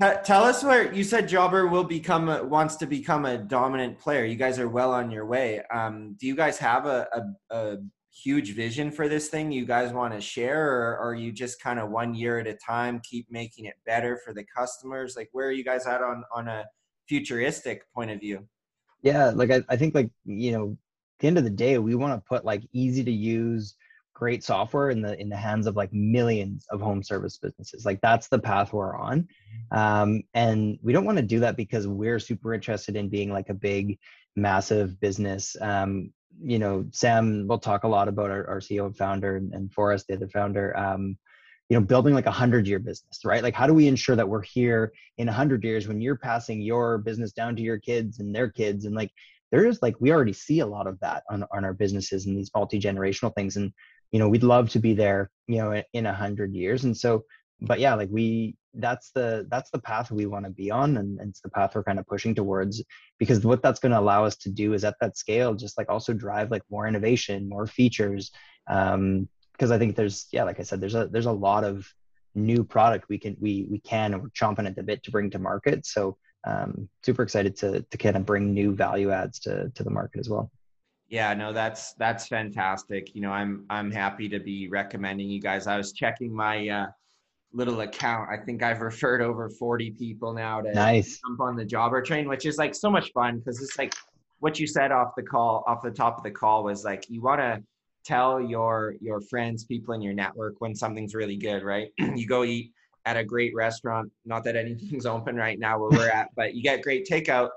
Tell 0.23 0.43
us 0.43 0.63
where 0.63 0.93
you 0.93 1.03
said 1.03 1.29
Jobber 1.29 1.67
will 1.67 1.85
become 1.85 2.27
a, 2.27 2.43
wants 2.43 2.75
to 2.77 2.85
become 2.85 3.25
a 3.25 3.37
dominant 3.37 3.97
player. 3.97 4.25
You 4.25 4.35
guys 4.35 4.59
are 4.59 4.67
well 4.67 4.91
on 4.93 5.09
your 5.09 5.25
way. 5.25 5.61
Um, 5.73 6.15
do 6.19 6.27
you 6.27 6.35
guys 6.35 6.57
have 6.57 6.85
a, 6.85 7.07
a, 7.13 7.55
a, 7.55 7.77
huge 8.13 8.55
vision 8.55 8.91
for 8.91 9.07
this 9.07 9.29
thing 9.29 9.53
you 9.53 9.65
guys 9.65 9.93
want 9.93 10.13
to 10.13 10.19
share, 10.19 10.69
or, 10.69 10.97
or 10.97 11.11
are 11.11 11.15
you 11.15 11.31
just 11.31 11.61
kind 11.61 11.79
of 11.79 11.89
one 11.89 12.13
year 12.13 12.39
at 12.39 12.45
a 12.45 12.53
time 12.53 12.99
keep 13.09 13.25
making 13.31 13.63
it 13.63 13.75
better 13.85 14.19
for 14.25 14.33
the 14.33 14.43
customers? 14.43 15.15
Like 15.15 15.29
where 15.31 15.47
are 15.47 15.53
you 15.53 15.63
guys 15.63 15.87
at 15.87 16.01
on 16.01 16.25
on 16.35 16.49
a 16.49 16.65
futuristic 17.07 17.83
point 17.93 18.11
of 18.11 18.19
view? 18.19 18.45
Yeah, 19.01 19.29
like 19.29 19.49
I, 19.49 19.61
I 19.69 19.77
think 19.77 19.95
like 19.95 20.09
you 20.25 20.51
know, 20.51 20.71
at 20.71 21.19
the 21.21 21.27
end 21.27 21.37
of 21.37 21.45
the 21.45 21.49
day, 21.49 21.77
we 21.77 21.95
want 21.95 22.13
to 22.13 22.27
put 22.27 22.43
like 22.43 22.63
easy 22.73 23.01
to 23.03 23.11
use 23.11 23.75
great 24.13 24.43
software 24.43 24.89
in 24.89 25.01
the 25.01 25.19
in 25.19 25.29
the 25.29 25.37
hands 25.37 25.67
of 25.67 25.75
like 25.75 25.91
millions 25.93 26.65
of 26.69 26.81
home 26.81 27.03
service 27.03 27.37
businesses. 27.37 27.85
Like 27.85 28.01
that's 28.01 28.27
the 28.27 28.39
path 28.39 28.73
we're 28.73 28.95
on. 28.95 29.27
Um, 29.71 30.23
and 30.33 30.77
we 30.81 30.93
don't 30.93 31.05
want 31.05 31.17
to 31.17 31.23
do 31.23 31.39
that 31.39 31.57
because 31.57 31.87
we're 31.87 32.19
super 32.19 32.53
interested 32.53 32.95
in 32.95 33.09
being 33.09 33.31
like 33.31 33.49
a 33.49 33.53
big 33.53 33.97
massive 34.35 34.99
business. 34.99 35.55
Um, 35.59 36.11
you 36.41 36.59
know 36.59 36.85
sam 36.91 37.45
will 37.45 37.59
talk 37.59 37.83
a 37.83 37.87
lot 37.87 38.07
about 38.07 38.31
our, 38.31 38.47
our 38.47 38.59
ceo 38.61 38.85
and 38.85 38.97
founder 38.97 39.35
and, 39.35 39.53
and 39.53 39.71
forrest 39.73 40.07
the 40.07 40.15
other 40.15 40.29
founder 40.29 40.75
um, 40.77 41.17
you 41.69 41.77
know 41.77 41.85
building 41.85 42.13
like 42.13 42.25
a 42.25 42.31
hundred 42.31 42.65
year 42.65 42.79
business 42.79 43.19
right? 43.23 43.43
Like 43.43 43.53
how 43.53 43.67
do 43.67 43.73
we 43.73 43.87
ensure 43.87 44.15
that 44.15 44.27
we're 44.27 44.41
here 44.41 44.91
in 45.17 45.29
a 45.29 45.33
hundred 45.33 45.63
years 45.63 45.87
when 45.87 46.01
you're 46.01 46.17
passing 46.17 46.61
your 46.61 46.97
business 46.97 47.31
down 47.31 47.55
to 47.55 47.61
your 47.61 47.77
kids 47.77 48.19
and 48.19 48.35
their 48.35 48.49
kids? 48.49 48.85
And 48.85 48.95
like 48.95 49.11
there's 49.51 49.81
like 49.81 49.95
we 49.99 50.11
already 50.11 50.33
see 50.33 50.59
a 50.59 50.65
lot 50.65 50.87
of 50.87 50.99
that 50.99 51.23
on, 51.29 51.45
on 51.51 51.63
our 51.63 51.73
businesses 51.73 52.25
and 52.25 52.37
these 52.37 52.51
multi-generational 52.55 53.33
things. 53.35 53.57
And 53.57 53.71
you 54.11 54.19
know 54.19 54.29
we'd 54.29 54.43
love 54.43 54.69
to 54.69 54.79
be 54.79 54.93
there 54.93 55.29
you 55.47 55.57
know 55.57 55.81
in 55.93 56.05
a 56.05 56.13
hundred 56.13 56.53
years 56.53 56.83
and 56.83 56.95
so 56.95 57.23
but 57.61 57.79
yeah 57.79 57.93
like 57.93 58.09
we 58.11 58.55
that's 58.75 59.11
the 59.11 59.45
that's 59.49 59.69
the 59.71 59.79
path 59.79 60.11
we 60.11 60.25
want 60.25 60.45
to 60.45 60.51
be 60.51 60.71
on 60.71 60.97
and, 60.97 61.19
it's 61.21 61.41
the 61.41 61.49
path 61.49 61.75
we're 61.75 61.83
kind 61.83 61.99
of 61.99 62.07
pushing 62.07 62.33
towards 62.33 62.83
because 63.19 63.45
what 63.45 63.61
that's 63.61 63.79
going 63.79 63.91
to 63.91 63.99
allow 63.99 64.23
us 64.23 64.37
to 64.37 64.49
do 64.49 64.73
is 64.73 64.83
at 64.83 64.95
that 65.01 65.17
scale 65.17 65.53
just 65.53 65.77
like 65.77 65.89
also 65.89 66.13
drive 66.13 66.51
like 66.51 66.63
more 66.69 66.87
innovation 66.87 67.49
more 67.49 67.67
features 67.67 68.31
um 68.69 69.27
because 69.53 69.71
i 69.71 69.77
think 69.77 69.95
there's 69.95 70.27
yeah 70.31 70.43
like 70.43 70.59
i 70.59 70.63
said 70.63 70.79
there's 70.79 70.95
a 70.95 71.07
there's 71.07 71.25
a 71.25 71.31
lot 71.31 71.63
of 71.63 71.85
new 72.33 72.63
product 72.63 73.09
we 73.09 73.17
can 73.17 73.35
we 73.39 73.67
we 73.69 73.79
can 73.79 74.13
and 74.13 74.23
we're 74.23 74.29
chomping 74.29 74.65
at 74.65 74.75
the 74.75 74.83
bit 74.83 75.03
to 75.03 75.11
bring 75.11 75.29
to 75.29 75.39
market 75.39 75.85
so 75.85 76.17
um 76.47 76.87
super 77.03 77.23
excited 77.23 77.55
to 77.57 77.81
to 77.91 77.97
kind 77.97 78.15
of 78.15 78.25
bring 78.25 78.53
new 78.53 78.73
value 78.73 79.11
adds 79.11 79.39
to 79.39 79.69
to 79.75 79.83
the 79.83 79.89
market 79.89 80.19
as 80.19 80.29
well 80.29 80.49
yeah, 81.11 81.33
no, 81.33 81.51
that's 81.51 81.93
that's 81.95 82.27
fantastic. 82.27 83.13
You 83.13 83.21
know, 83.21 83.31
I'm 83.31 83.65
I'm 83.69 83.91
happy 83.91 84.29
to 84.29 84.39
be 84.39 84.69
recommending 84.69 85.29
you 85.29 85.41
guys. 85.41 85.67
I 85.67 85.75
was 85.75 85.91
checking 85.91 86.33
my 86.33 86.69
uh, 86.69 86.85
little 87.51 87.81
account. 87.81 88.29
I 88.31 88.37
think 88.37 88.63
I've 88.63 88.79
referred 88.79 89.21
over 89.21 89.49
40 89.49 89.91
people 89.91 90.33
now 90.33 90.61
to 90.61 90.71
nice. 90.73 91.19
jump 91.27 91.41
on 91.41 91.57
the 91.57 91.65
jobber 91.65 92.01
train, 92.01 92.29
which 92.29 92.45
is 92.45 92.57
like 92.57 92.73
so 92.73 92.89
much 92.89 93.11
fun 93.11 93.39
because 93.39 93.61
it's 93.61 93.77
like 93.77 93.93
what 94.39 94.57
you 94.57 94.65
said 94.65 94.93
off 94.93 95.11
the 95.17 95.23
call, 95.23 95.65
off 95.67 95.81
the 95.83 95.91
top 95.91 96.17
of 96.17 96.23
the 96.23 96.31
call 96.31 96.63
was 96.63 96.85
like 96.85 97.05
you 97.09 97.21
want 97.21 97.41
to 97.41 97.61
tell 98.05 98.39
your 98.39 98.95
your 99.01 99.19
friends, 99.19 99.65
people 99.65 99.93
in 99.93 100.01
your 100.01 100.13
network 100.13 100.61
when 100.61 100.73
something's 100.73 101.13
really 101.13 101.35
good, 101.35 101.61
right? 101.61 101.89
you 102.15 102.25
go 102.25 102.45
eat 102.45 102.71
at 103.05 103.17
a 103.17 103.23
great 103.25 103.53
restaurant. 103.53 104.09
Not 104.23 104.45
that 104.45 104.55
anything's 104.55 105.05
open 105.17 105.35
right 105.35 105.59
now 105.59 105.77
where 105.77 105.89
we're 105.89 106.09
at, 106.09 106.29
but 106.37 106.55
you 106.55 106.63
get 106.63 106.83
great 106.83 107.05
takeout 107.05 107.49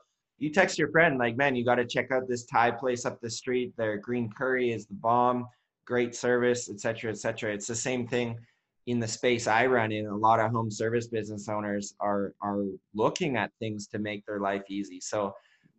you 0.45 0.51
text 0.51 0.79
your 0.79 0.91
friend 0.91 1.19
like, 1.19 1.39
man, 1.39 1.57
you 1.57 1.65
got 1.65 1.77
to 1.77 1.87
check 1.87 2.11
out 2.11 2.29
this 2.29 2.45
Thai 2.45 2.71
place 2.71 3.07
up 3.07 3.19
the 3.23 3.31
street. 3.31 3.73
Their 3.79 3.97
green 3.97 4.31
curry 4.31 4.73
is 4.73 4.87
the 4.87 4.95
bomb, 4.95 5.49
great 5.87 6.15
service, 6.15 6.69
etc., 6.69 7.13
etc. 7.13 7.55
It's 7.55 7.67
the 7.67 7.75
same 7.75 8.07
thing 8.07 8.39
in 8.87 9.01
the 9.01 9.09
space 9.09 9.47
I 9.47 9.65
run 9.65 9.91
in. 9.91 10.05
A 10.05 10.15
lot 10.15 10.41
of 10.41 10.51
home 10.51 10.71
service 10.71 11.07
business 11.07 11.49
owners 11.49 11.95
are 11.99 12.35
are 12.43 12.65
looking 12.95 13.39
at 13.39 13.53
things 13.59 13.87
to 13.89 13.99
make 13.99 14.27
their 14.27 14.39
life 14.39 14.65
easy. 14.69 15.01
So 15.01 15.35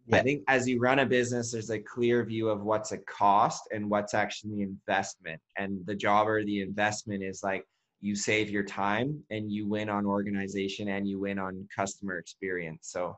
yeah. 0.07 0.17
I 0.17 0.23
think 0.23 0.41
as 0.47 0.67
you 0.67 0.79
run 0.79 0.97
a 0.97 1.05
business, 1.05 1.51
there's 1.51 1.69
a 1.69 1.77
clear 1.77 2.23
view 2.25 2.49
of 2.49 2.63
what's 2.63 2.91
a 2.91 2.97
cost 2.97 3.69
and 3.71 3.87
what's 3.87 4.15
actually 4.15 4.55
the 4.55 4.61
investment. 4.63 5.39
And 5.59 5.85
the 5.85 5.95
job 5.95 6.27
or 6.27 6.43
the 6.43 6.61
investment 6.61 7.21
is 7.21 7.43
like 7.43 7.63
you 8.01 8.15
save 8.15 8.49
your 8.49 8.63
time 8.63 9.23
and 9.29 9.51
you 9.51 9.67
win 9.67 9.89
on 9.89 10.07
organization 10.07 10.87
and 10.87 11.07
you 11.07 11.19
win 11.19 11.37
on 11.37 11.67
customer 11.75 12.17
experience. 12.17 12.89
So 12.89 13.15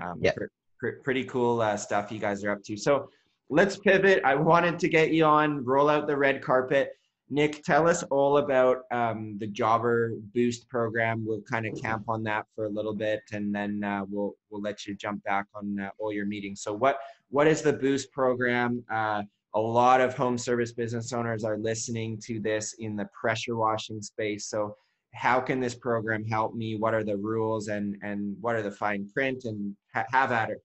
um, 0.00 0.18
yeah. 0.20 0.32
for, 0.32 0.50
pr- 0.80 1.00
pretty 1.04 1.24
cool 1.24 1.60
uh, 1.60 1.76
stuff 1.76 2.10
you 2.10 2.18
guys 2.18 2.42
are 2.42 2.50
up 2.50 2.64
to. 2.64 2.76
So 2.76 3.10
let's 3.50 3.76
pivot. 3.76 4.22
I 4.24 4.34
wanted 4.34 4.78
to 4.80 4.88
get 4.88 5.12
you 5.12 5.24
on, 5.24 5.64
roll 5.64 5.88
out 5.88 6.06
the 6.06 6.16
red 6.16 6.42
carpet. 6.42 6.92
Nick, 7.32 7.62
tell 7.62 7.88
us 7.88 8.02
all 8.04 8.38
about 8.38 8.78
um, 8.90 9.36
the 9.38 9.46
Jobber 9.46 10.14
Boost 10.34 10.68
program. 10.68 11.24
We'll 11.24 11.42
kind 11.42 11.64
of 11.64 11.80
camp 11.80 12.08
on 12.08 12.24
that 12.24 12.46
for 12.56 12.64
a 12.64 12.68
little 12.68 12.94
bit, 12.94 13.20
and 13.30 13.54
then 13.54 13.84
uh, 13.84 14.04
we'll 14.08 14.34
we'll 14.50 14.60
let 14.60 14.84
you 14.84 14.96
jump 14.96 15.22
back 15.22 15.46
on 15.54 15.78
uh, 15.78 15.90
all 15.98 16.12
your 16.12 16.26
meetings. 16.26 16.60
So, 16.60 16.72
what 16.72 16.98
what 17.28 17.46
is 17.46 17.62
the 17.62 17.72
Boost 17.72 18.10
program? 18.10 18.82
Uh, 18.90 19.22
a 19.54 19.60
lot 19.60 20.00
of 20.00 20.14
home 20.14 20.38
service 20.38 20.72
business 20.72 21.12
owners 21.12 21.44
are 21.44 21.56
listening 21.56 22.18
to 22.26 22.40
this 22.40 22.74
in 22.80 22.96
the 22.96 23.08
pressure 23.18 23.54
washing 23.54 24.02
space. 24.02 24.46
So, 24.46 24.76
how 25.14 25.38
can 25.38 25.60
this 25.60 25.76
program 25.76 26.24
help 26.24 26.56
me? 26.56 26.76
What 26.78 26.94
are 26.94 27.04
the 27.04 27.16
rules 27.16 27.68
and 27.68 27.96
and 28.02 28.36
what 28.40 28.56
are 28.56 28.62
the 28.62 28.72
fine 28.72 29.08
print? 29.08 29.44
And 29.44 29.76
ha- 29.94 30.06
have 30.10 30.32
at 30.32 30.50
it. 30.50 30.64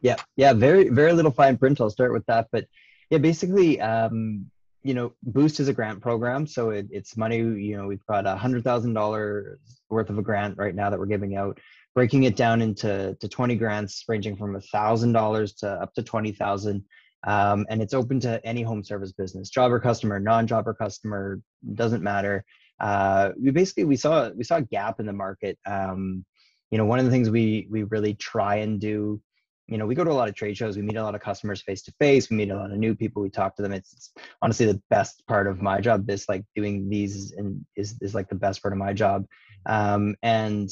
Yeah, 0.00 0.16
yeah, 0.36 0.52
very 0.52 0.88
very 0.88 1.12
little 1.12 1.30
fine 1.30 1.56
print. 1.56 1.80
I'll 1.80 1.90
start 1.90 2.12
with 2.12 2.26
that, 2.26 2.48
but 2.52 2.66
yeah, 3.10 3.18
basically, 3.18 3.80
um, 3.80 4.46
you 4.82 4.94
know, 4.94 5.12
Boost 5.22 5.58
is 5.58 5.68
a 5.68 5.72
grant 5.72 6.00
program, 6.00 6.46
so 6.46 6.70
it, 6.70 6.86
it's 6.90 7.16
money. 7.16 7.38
You 7.38 7.76
know, 7.76 7.86
we've 7.86 8.04
got 8.06 8.26
a 8.26 8.36
hundred 8.36 8.62
thousand 8.62 8.94
dollars 8.94 9.58
worth 9.88 10.10
of 10.10 10.18
a 10.18 10.22
grant 10.22 10.58
right 10.58 10.74
now 10.74 10.90
that 10.90 10.98
we're 10.98 11.06
giving 11.06 11.36
out, 11.36 11.58
breaking 11.94 12.24
it 12.24 12.36
down 12.36 12.62
into 12.62 13.16
to 13.20 13.28
twenty 13.28 13.56
grants, 13.56 14.04
ranging 14.06 14.36
from 14.36 14.56
a 14.56 14.60
thousand 14.60 15.12
dollars 15.12 15.54
to 15.54 15.68
up 15.68 15.94
to 15.94 16.02
twenty 16.02 16.32
thousand. 16.32 16.84
Um, 17.26 17.66
and 17.70 17.82
it's 17.82 17.94
open 17.94 18.20
to 18.20 18.44
any 18.46 18.62
home 18.62 18.84
service 18.84 19.12
business, 19.12 19.50
jobber 19.50 19.80
customer, 19.80 20.20
non-jobber 20.20 20.74
customer, 20.74 21.40
doesn't 21.74 22.02
matter. 22.02 22.44
Uh, 22.78 23.30
we 23.42 23.50
basically 23.50 23.84
we 23.84 23.96
saw 23.96 24.30
we 24.30 24.44
saw 24.44 24.56
a 24.56 24.62
gap 24.62 25.00
in 25.00 25.06
the 25.06 25.12
market. 25.12 25.58
Um, 25.66 26.24
you 26.70 26.78
know, 26.78 26.84
one 26.84 26.98
of 26.98 27.04
the 27.04 27.10
things 27.10 27.30
we 27.30 27.66
we 27.70 27.84
really 27.84 28.14
try 28.14 28.56
and 28.56 28.80
do 28.80 29.20
you 29.68 29.78
know, 29.78 29.86
we 29.86 29.94
go 29.94 30.04
to 30.04 30.10
a 30.10 30.12
lot 30.12 30.28
of 30.28 30.34
trade 30.34 30.56
shows, 30.56 30.76
we 30.76 30.82
meet 30.82 30.96
a 30.96 31.02
lot 31.02 31.14
of 31.14 31.20
customers 31.20 31.60
face 31.62 31.82
to 31.82 31.92
face, 31.98 32.30
we 32.30 32.36
meet 32.36 32.50
a 32.50 32.56
lot 32.56 32.70
of 32.70 32.78
new 32.78 32.94
people, 32.94 33.22
we 33.22 33.30
talk 33.30 33.56
to 33.56 33.62
them. 33.62 33.72
It's, 33.72 33.92
it's, 33.92 34.12
honestly 34.40 34.66
the 34.66 34.80
best 34.90 35.26
part 35.26 35.46
of 35.46 35.60
my 35.60 35.80
job. 35.80 36.06
This 36.06 36.28
like 36.28 36.44
doing 36.54 36.88
these 36.88 37.32
and 37.32 37.64
is 37.76 37.96
is 38.00 38.14
like 38.14 38.28
the 38.28 38.36
best 38.36 38.62
part 38.62 38.72
of 38.72 38.78
my 38.78 38.92
job. 38.92 39.26
Um, 39.66 40.14
and 40.22 40.70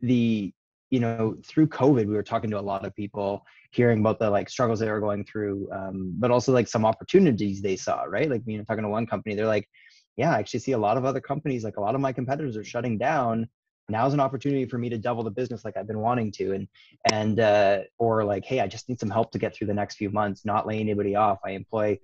the 0.00 0.52
you 0.90 1.00
know 1.00 1.36
through 1.44 1.68
COVID, 1.68 2.06
we 2.06 2.14
were 2.14 2.22
talking 2.22 2.50
to 2.50 2.58
a 2.58 2.60
lot 2.60 2.84
of 2.84 2.94
people, 2.94 3.44
hearing 3.72 4.00
about 4.00 4.20
the 4.20 4.30
like 4.30 4.48
struggles 4.48 4.78
they 4.78 4.90
were 4.90 5.00
going 5.00 5.24
through, 5.24 5.68
um, 5.72 6.14
but 6.18 6.30
also 6.30 6.52
like 6.52 6.68
some 6.68 6.86
opportunities 6.86 7.60
they 7.60 7.76
saw. 7.76 8.04
Right, 8.04 8.30
like 8.30 8.42
you 8.46 8.58
know, 8.58 8.64
talking 8.64 8.84
to 8.84 8.88
one 8.88 9.06
company, 9.06 9.34
they're 9.34 9.46
like, 9.46 9.68
yeah, 10.16 10.32
I 10.32 10.38
actually 10.38 10.60
see 10.60 10.72
a 10.72 10.78
lot 10.78 10.96
of 10.96 11.04
other 11.04 11.20
companies, 11.20 11.64
like 11.64 11.76
a 11.76 11.80
lot 11.80 11.96
of 11.96 12.00
my 12.00 12.12
competitors 12.12 12.56
are 12.56 12.64
shutting 12.64 12.98
down. 12.98 13.48
Now's 13.88 14.14
an 14.14 14.20
opportunity 14.20 14.66
for 14.66 14.78
me 14.78 14.88
to 14.90 14.98
double 14.98 15.22
the 15.22 15.30
business 15.30 15.64
like 15.64 15.76
I've 15.76 15.86
been 15.86 16.00
wanting 16.00 16.30
to. 16.32 16.52
And, 16.52 16.68
and, 17.10 17.40
uh, 17.40 17.80
or 17.98 18.24
like, 18.24 18.44
hey, 18.44 18.60
I 18.60 18.66
just 18.66 18.88
need 18.88 19.00
some 19.00 19.10
help 19.10 19.32
to 19.32 19.38
get 19.38 19.54
through 19.54 19.68
the 19.68 19.74
next 19.74 19.96
few 19.96 20.10
months, 20.10 20.44
not 20.44 20.66
lay 20.66 20.80
anybody 20.80 21.16
off. 21.16 21.38
I 21.44 21.50
employ 21.50 21.98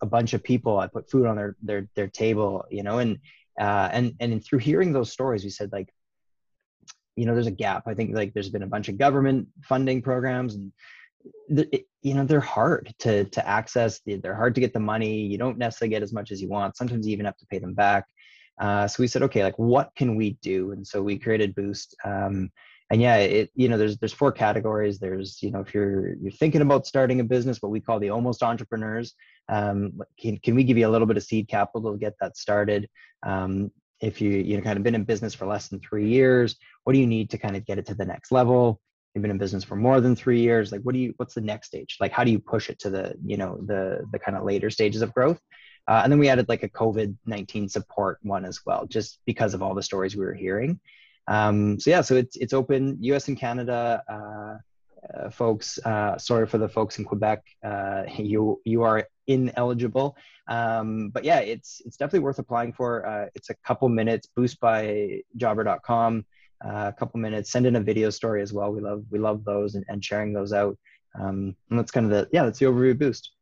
a 0.00 0.06
bunch 0.06 0.34
of 0.34 0.42
people. 0.42 0.78
I 0.78 0.88
put 0.88 1.10
food 1.10 1.26
on 1.26 1.36
their, 1.36 1.56
their, 1.62 1.88
their 1.94 2.08
table, 2.08 2.64
you 2.70 2.82
know, 2.82 2.98
and, 2.98 3.18
uh, 3.58 3.88
and, 3.92 4.14
and 4.20 4.44
through 4.44 4.60
hearing 4.60 4.92
those 4.92 5.12
stories, 5.12 5.44
we 5.44 5.50
said 5.50 5.72
like, 5.72 5.88
you 7.16 7.26
know, 7.26 7.34
there's 7.34 7.46
a 7.46 7.50
gap. 7.50 7.84
I 7.86 7.94
think 7.94 8.14
like 8.14 8.32
there's 8.32 8.50
been 8.50 8.62
a 8.62 8.66
bunch 8.66 8.88
of 8.88 8.98
government 8.98 9.48
funding 9.62 10.02
programs 10.02 10.54
and 10.54 10.72
it, 11.48 11.86
you 12.02 12.14
know 12.14 12.24
they're 12.24 12.40
hard 12.40 12.92
to 12.98 13.24
to 13.24 13.46
access 13.46 14.00
they're 14.06 14.34
hard 14.34 14.54
to 14.54 14.60
get 14.60 14.72
the 14.72 14.80
money 14.80 15.20
you 15.20 15.38
don't 15.38 15.58
necessarily 15.58 15.90
get 15.90 16.02
as 16.02 16.12
much 16.12 16.30
as 16.30 16.40
you 16.40 16.48
want 16.48 16.76
sometimes 16.76 17.06
you 17.06 17.12
even 17.12 17.26
have 17.26 17.36
to 17.36 17.46
pay 17.46 17.58
them 17.58 17.74
back 17.74 18.06
uh, 18.60 18.86
so 18.86 19.02
we 19.02 19.06
said 19.06 19.22
okay 19.22 19.42
like 19.42 19.58
what 19.58 19.90
can 19.96 20.16
we 20.16 20.38
do? 20.42 20.72
And 20.72 20.86
so 20.86 21.02
we 21.02 21.18
created 21.18 21.54
boost 21.54 21.96
um, 22.04 22.50
and 22.90 23.00
yeah 23.00 23.16
it 23.16 23.50
you 23.54 23.68
know 23.68 23.78
there's 23.78 23.96
there's 23.98 24.12
four 24.12 24.32
categories. 24.32 24.98
There's 24.98 25.42
you 25.42 25.50
know 25.50 25.60
if 25.60 25.74
you're 25.74 26.14
you're 26.16 26.32
thinking 26.32 26.60
about 26.60 26.86
starting 26.86 27.20
a 27.20 27.24
business 27.24 27.62
what 27.62 27.72
we 27.72 27.80
call 27.80 27.98
the 27.98 28.10
almost 28.10 28.42
entrepreneurs 28.42 29.14
um, 29.48 30.00
can, 30.20 30.38
can 30.38 30.54
we 30.54 30.64
give 30.64 30.78
you 30.78 30.86
a 30.86 30.90
little 30.90 31.06
bit 31.06 31.16
of 31.16 31.22
seed 31.22 31.48
capital 31.48 31.92
to 31.92 31.98
get 31.98 32.14
that 32.20 32.36
started? 32.36 32.88
Um, 33.24 33.70
if 34.00 34.20
you 34.20 34.30
you 34.30 34.56
know 34.56 34.62
kind 34.62 34.76
of 34.76 34.82
been 34.82 34.94
in 34.94 35.04
business 35.04 35.34
for 35.34 35.46
less 35.46 35.68
than 35.68 35.80
three 35.80 36.08
years 36.08 36.56
what 36.84 36.92
do 36.92 36.98
you 36.98 37.06
need 37.06 37.30
to 37.30 37.38
kind 37.38 37.56
of 37.56 37.64
get 37.64 37.78
it 37.78 37.86
to 37.86 37.94
the 37.94 38.04
next 38.04 38.32
level? 38.32 38.80
You've 39.14 39.22
been 39.22 39.30
in 39.30 39.38
business 39.38 39.64
for 39.64 39.76
more 39.76 40.00
than 40.00 40.16
three 40.16 40.40
years 40.40 40.72
like 40.72 40.82
what 40.82 40.94
do 40.94 40.98
you 40.98 41.14
what's 41.16 41.34
the 41.34 41.40
next 41.40 41.68
stage? 41.68 41.96
Like 42.00 42.12
how 42.12 42.24
do 42.24 42.30
you 42.30 42.38
push 42.38 42.68
it 42.68 42.78
to 42.80 42.90
the 42.90 43.14
you 43.24 43.36
know 43.36 43.58
the 43.66 44.04
the 44.12 44.18
kind 44.18 44.36
of 44.36 44.44
later 44.44 44.70
stages 44.70 45.02
of 45.02 45.14
growth 45.14 45.40
uh, 45.88 46.00
and 46.02 46.12
then 46.12 46.18
we 46.18 46.28
added 46.28 46.48
like 46.48 46.62
a 46.62 46.68
covid-19 46.68 47.70
support 47.70 48.18
one 48.22 48.44
as 48.44 48.60
well 48.64 48.86
just 48.86 49.18
because 49.26 49.54
of 49.54 49.62
all 49.62 49.74
the 49.74 49.82
stories 49.82 50.16
we 50.16 50.24
were 50.24 50.34
hearing. 50.34 50.80
Um, 51.28 51.78
so 51.78 51.90
yeah 51.90 52.00
so 52.00 52.16
it's 52.16 52.36
it's 52.36 52.52
open. 52.52 52.98
Us 53.02 53.28
and 53.28 53.38
canada 53.38 54.02
uh, 54.08 54.56
uh, 55.12 55.30
folks 55.30 55.78
uh, 55.84 56.18
sorry 56.18 56.46
for 56.46 56.58
the 56.58 56.68
folks 56.68 56.98
in 56.98 57.04
quebec 57.04 57.42
uh, 57.64 58.04
you 58.18 58.60
you 58.64 58.82
are 58.82 59.08
ineligible. 59.26 60.16
Um, 60.48 61.10
but 61.10 61.24
yeah 61.24 61.38
it's 61.38 61.82
it's 61.84 61.96
definitely 61.96 62.20
worth 62.20 62.38
applying 62.38 62.72
for. 62.72 63.06
Uh, 63.06 63.26
it's 63.34 63.50
a 63.50 63.54
couple 63.64 63.88
minutes 63.88 64.28
boost 64.36 64.60
by 64.60 65.22
jobber.com 65.36 66.24
a 66.64 66.94
couple 66.96 67.18
minutes. 67.18 67.50
Send 67.50 67.66
in 67.66 67.76
a 67.76 67.80
video 67.80 68.08
story 68.10 68.40
as 68.40 68.52
well. 68.52 68.72
We 68.72 68.80
love 68.80 69.04
we 69.10 69.18
love 69.18 69.44
those 69.44 69.74
and, 69.74 69.84
and 69.88 70.04
sharing 70.04 70.32
those 70.32 70.52
out. 70.52 70.78
Um, 71.18 71.56
and 71.70 71.78
that's 71.78 71.90
kind 71.90 72.06
of 72.06 72.12
the 72.12 72.28
yeah 72.32 72.44
that's 72.44 72.58
the 72.58 72.66
overview 72.66 72.98
boost 72.98 73.32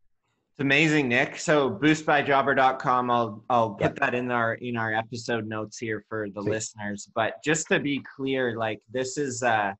it's 0.60 0.64
amazing 0.66 1.08
nick 1.08 1.38
so 1.38 1.70
boostbyjobber.com 1.70 3.10
i'll 3.10 3.42
i'll 3.48 3.70
put 3.70 3.82
yep. 3.82 3.98
that 3.98 4.14
in 4.14 4.30
our 4.30 4.54
in 4.54 4.76
our 4.76 4.92
episode 4.92 5.46
notes 5.46 5.78
here 5.78 6.04
for 6.06 6.28
the 6.34 6.42
Sweet. 6.42 6.50
listeners 6.50 7.08
but 7.14 7.42
just 7.42 7.66
to 7.68 7.80
be 7.80 8.02
clear 8.14 8.58
like 8.58 8.78
this 8.92 9.16
is 9.16 9.42
uh 9.42 9.72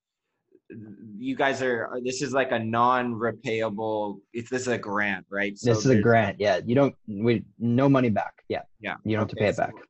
you 1.19 1.37
guys 1.37 1.61
are 1.61 2.01
this 2.03 2.23
is 2.23 2.33
like 2.33 2.53
a 2.53 2.59
non-repayable 2.59 4.21
if 4.33 4.49
this 4.49 4.63
is 4.63 4.69
a 4.69 4.79
grant 4.79 5.27
right 5.29 5.59
so 5.59 5.69
this 5.69 5.85
is 5.85 5.91
a 5.91 6.01
grant 6.01 6.41
yeah 6.41 6.61
you 6.65 6.75
don't 6.75 6.95
we 7.07 7.45
no 7.59 7.87
money 7.87 8.09
back 8.09 8.43
yeah 8.49 8.63
yeah 8.81 8.95
you 9.05 9.17
don't 9.17 9.31
okay, 9.31 9.45
have 9.45 9.55
to 9.57 9.63
pay 9.63 9.71
it 9.71 9.75
back 9.75 9.85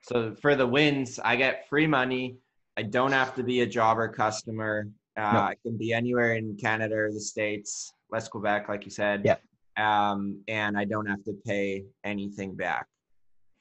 so 0.00 0.34
for 0.40 0.54
the 0.54 0.66
wins 0.66 1.20
i 1.24 1.36
get 1.36 1.68
free 1.68 1.86
money 1.86 2.38
I 2.74 2.82
don't 2.82 3.12
have 3.12 3.34
to 3.34 3.42
be 3.42 3.60
a 3.60 3.66
jobber 3.66 4.08
customer. 4.08 4.88
Uh, 5.14 5.32
no. 5.32 5.38
I 5.40 5.56
can 5.62 5.76
be 5.76 5.92
anywhere 5.92 6.36
in 6.36 6.56
Canada 6.56 6.94
or 6.94 7.12
the 7.12 7.20
States, 7.20 7.92
West 8.10 8.30
Quebec, 8.30 8.66
like 8.70 8.86
you 8.86 8.90
said. 8.90 9.20
Yeah. 9.26 9.36
Um, 9.76 10.42
and 10.48 10.76
I 10.76 10.84
don't 10.84 11.06
have 11.06 11.22
to 11.24 11.34
pay 11.46 11.84
anything 12.04 12.54
back. 12.54 12.86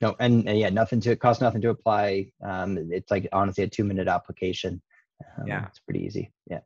No, 0.01 0.15
and, 0.19 0.47
and 0.47 0.57
yeah, 0.57 0.69
nothing 0.69 0.99
to 1.01 1.11
it 1.11 1.19
costs 1.19 1.41
nothing 1.41 1.61
to 1.61 1.69
apply. 1.69 2.31
Um, 2.43 2.77
it's 2.91 3.11
like 3.11 3.29
honestly 3.31 3.63
a 3.63 3.67
two 3.67 3.83
minute 3.83 4.07
application. 4.07 4.81
Um, 5.37 5.47
yeah, 5.47 5.67
it's 5.67 5.79
pretty 5.79 6.03
easy. 6.03 6.31
Yeah. 6.49 6.59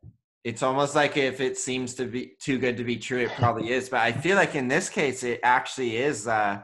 It's 0.44 0.64
almost 0.64 0.96
like 0.96 1.18
if 1.18 1.42
it 1.42 1.58
seems 1.58 1.96
to 1.96 2.06
be 2.06 2.34
too 2.40 2.60
good 2.60 2.78
to 2.78 2.84
be 2.84 2.98
true, 2.98 3.20
it 3.20 3.32
probably 3.32 3.72
is. 3.72 3.90
But 3.90 4.02
I 4.02 4.12
feel 4.12 4.36
like 4.36 4.56
in 4.56 4.68
this 4.68 4.90
case, 4.90 5.24
it 5.24 5.40
actually 5.44 5.98
is. 5.98 6.28
Uh, 6.28 6.62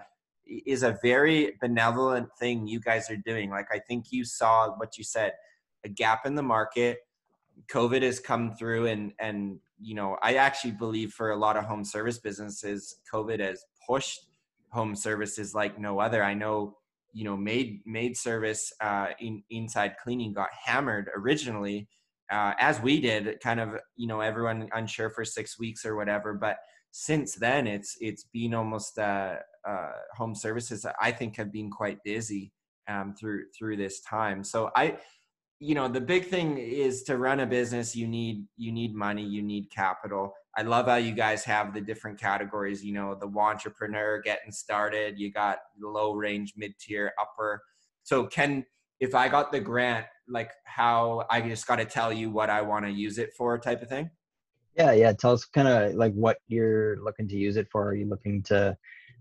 is 0.65 0.83
a 0.83 0.97
very 1.01 1.53
benevolent 1.61 2.27
thing 2.39 2.67
you 2.67 2.79
guys 2.79 3.09
are 3.09 3.17
doing. 3.17 3.49
Like 3.49 3.67
I 3.71 3.79
think 3.79 4.05
you 4.11 4.25
saw 4.25 4.69
what 4.77 4.97
you 4.97 5.03
said 5.03 5.33
a 5.85 5.89
gap 5.89 6.25
in 6.25 6.35
the 6.35 6.43
market. 6.43 6.99
COVID 7.71 8.01
has 8.01 8.19
come 8.19 8.55
through 8.55 8.87
and 8.87 9.13
and 9.19 9.59
you 9.81 9.95
know, 9.95 10.17
I 10.21 10.35
actually 10.35 10.71
believe 10.71 11.13
for 11.13 11.31
a 11.31 11.35
lot 11.35 11.57
of 11.57 11.65
home 11.65 11.83
service 11.83 12.19
businesses, 12.19 12.99
COVID 13.13 13.39
has 13.39 13.63
pushed 13.87 14.27
home 14.71 14.95
services 14.95 15.53
like 15.53 15.79
no 15.79 15.99
other. 15.99 16.23
I 16.23 16.33
know, 16.33 16.77
you 17.13 17.23
know, 17.23 17.35
maid 17.35 17.81
maid 17.85 18.15
service 18.15 18.71
uh, 18.81 19.07
in 19.19 19.43
inside 19.49 19.95
cleaning 20.01 20.33
got 20.33 20.49
hammered 20.65 21.09
originally, 21.15 21.87
uh, 22.31 22.53
as 22.59 22.79
we 22.81 23.01
did. 23.01 23.39
Kind 23.41 23.59
of, 23.59 23.75
you 23.95 24.07
know, 24.07 24.21
everyone 24.21 24.69
unsure 24.73 25.09
for 25.09 25.25
six 25.25 25.59
weeks 25.59 25.85
or 25.85 25.95
whatever. 25.95 26.33
But 26.33 26.57
since 26.91 27.35
then, 27.35 27.67
it's 27.67 27.97
it's 27.99 28.25
been 28.31 28.53
almost 28.53 28.97
uh, 28.97 29.35
uh, 29.67 29.91
home 30.15 30.35
services. 30.35 30.85
I 31.01 31.11
think 31.11 31.37
have 31.37 31.51
been 31.51 31.69
quite 31.69 31.97
busy 32.03 32.51
um, 32.87 33.13
through 33.19 33.45
through 33.57 33.77
this 33.77 34.01
time. 34.01 34.43
So 34.43 34.69
I 34.75 34.97
you 35.61 35.75
know 35.75 35.87
the 35.87 36.01
big 36.01 36.25
thing 36.25 36.57
is 36.57 37.03
to 37.03 37.17
run 37.17 37.39
a 37.39 37.45
business 37.45 37.95
you 37.95 38.07
need 38.07 38.45
you 38.57 38.71
need 38.71 38.95
money 38.95 39.23
you 39.23 39.43
need 39.43 39.69
capital. 39.69 40.33
I 40.57 40.63
love 40.63 40.87
how 40.87 40.95
you 40.95 41.13
guys 41.13 41.45
have 41.45 41.73
the 41.73 41.79
different 41.79 42.19
categories 42.19 42.83
you 42.83 42.93
know 42.93 43.15
the 43.15 43.31
entrepreneur 43.39 44.19
getting 44.21 44.51
started 44.51 45.19
you 45.19 45.31
got 45.31 45.59
low 45.79 46.13
range 46.13 46.55
mid 46.57 46.73
tier 46.79 47.13
upper. 47.21 47.61
So 48.03 48.25
can 48.25 48.65
if 48.99 49.13
i 49.13 49.29
got 49.29 49.51
the 49.51 49.59
grant 49.59 50.07
like 50.27 50.51
how 50.65 51.25
i 51.29 51.39
just 51.39 51.67
got 51.67 51.75
to 51.75 51.85
tell 51.85 52.11
you 52.11 52.31
what 52.31 52.49
i 52.49 52.61
want 52.61 52.85
to 52.85 52.91
use 52.91 53.19
it 53.19 53.29
for 53.37 53.57
type 53.59 53.83
of 53.83 53.89
thing? 53.89 54.09
Yeah 54.75 54.93
yeah 54.93 55.13
tell 55.13 55.33
us 55.33 55.45
kind 55.45 55.67
of 55.67 55.93
like 55.93 56.13
what 56.13 56.37
you're 56.47 56.97
looking 57.03 57.27
to 57.27 57.37
use 57.37 57.55
it 57.55 57.67
for. 57.71 57.89
Are 57.89 57.95
you 57.95 58.09
looking 58.09 58.41
to 58.43 58.75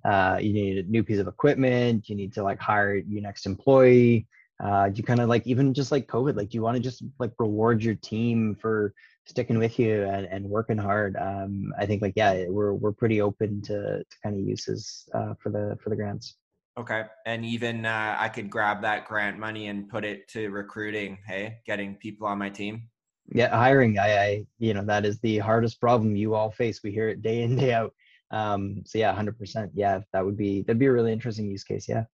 uh, 0.07 0.39
you 0.41 0.55
need 0.55 0.79
a 0.79 0.89
new 0.91 1.05
piece 1.05 1.19
of 1.19 1.29
equipment? 1.29 2.09
You 2.09 2.17
need 2.17 2.33
to 2.33 2.43
like 2.43 2.59
hire 2.59 2.95
your 2.95 3.21
next 3.21 3.45
employee 3.45 4.27
uh, 4.63 4.91
you 4.95 5.03
kind 5.03 5.21
of 5.21 5.29
like 5.29 5.47
even 5.47 5.73
just 5.73 5.91
like 5.91 6.07
covid 6.07 6.37
like 6.37 6.51
do 6.51 6.57
you 6.57 6.63
want 6.63 6.77
to 6.77 6.83
just 6.83 7.03
like 7.19 7.33
reward 7.39 7.83
your 7.83 7.95
team 7.97 8.55
for 8.61 8.95
sticking 9.27 9.59
with 9.59 9.79
you 9.79 10.05
and, 10.05 10.27
and 10.27 10.45
working 10.45 10.79
hard? 10.79 11.17
Um, 11.17 11.73
i 11.79 11.87
think 11.87 12.03
like 12.03 12.15
yeah 12.17 12.45
we're 12.49 12.75
we're 12.75 12.93
pretty 12.93 13.21
open 13.21 13.63
to, 13.63 13.99
to 13.99 14.17
kind 14.23 14.39
of 14.39 14.47
uses 14.47 15.09
uh, 15.15 15.35
for 15.43 15.51
the 15.51 15.79
for 15.83 15.91
the 15.91 15.97
grants. 15.97 16.37
Okay 16.79 17.05
and 17.27 17.45
even 17.45 17.87
uh, 17.87 18.17
i 18.19 18.29
could 18.29 18.51
grab 18.51 18.83
that 18.83 19.09
grant 19.09 19.39
money 19.39 19.69
and 19.69 19.89
put 19.89 20.05
it 20.05 20.29
to 20.29 20.51
recruiting 20.51 21.19
hey 21.27 21.59
getting 21.67 21.95
people 21.95 22.27
on 22.27 22.39
my 22.39 22.51
team. 22.51 22.89
Yeah 23.33 23.57
hiring 23.57 23.99
i 23.99 24.19
i 24.19 24.47
you 24.59 24.75
know 24.75 24.85
that 24.85 25.07
is 25.07 25.19
the 25.21 25.39
hardest 25.39 25.81
problem 25.81 26.17
you 26.17 26.35
all 26.35 26.51
face. 26.51 26.83
We 26.83 26.93
hear 26.93 27.09
it 27.09 27.23
day 27.23 27.43
in 27.43 27.57
day 27.57 27.73
out. 27.73 27.95
Um 28.31 28.83
so 28.85 28.99
yeah 28.99 29.15
100% 29.15 29.71
yeah 29.75 30.01
that 30.13 30.25
would 30.25 30.37
be 30.37 30.63
that'd 30.63 30.79
be 30.79 30.87
a 30.87 30.93
really 30.93 31.13
interesting 31.13 31.51
use 31.51 31.65
case 31.65 31.89
yeah 31.89 32.05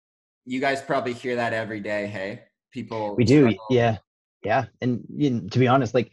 you 0.47 0.61
guys 0.61 0.81
probably 0.81 1.13
hear 1.13 1.37
that 1.37 1.53
every 1.53 1.81
day. 1.81 2.07
Hey, 2.07 2.43
people. 2.73 3.15
We 3.17 3.25
do. 3.25 3.43
Struggle. 3.43 3.67
Yeah. 3.71 3.99
Yeah. 4.43 4.67
And 4.81 5.05
you 5.15 5.31
know, 5.31 5.49
to 5.49 5.59
be 5.59 5.67
honest, 5.67 5.93
like 5.93 6.13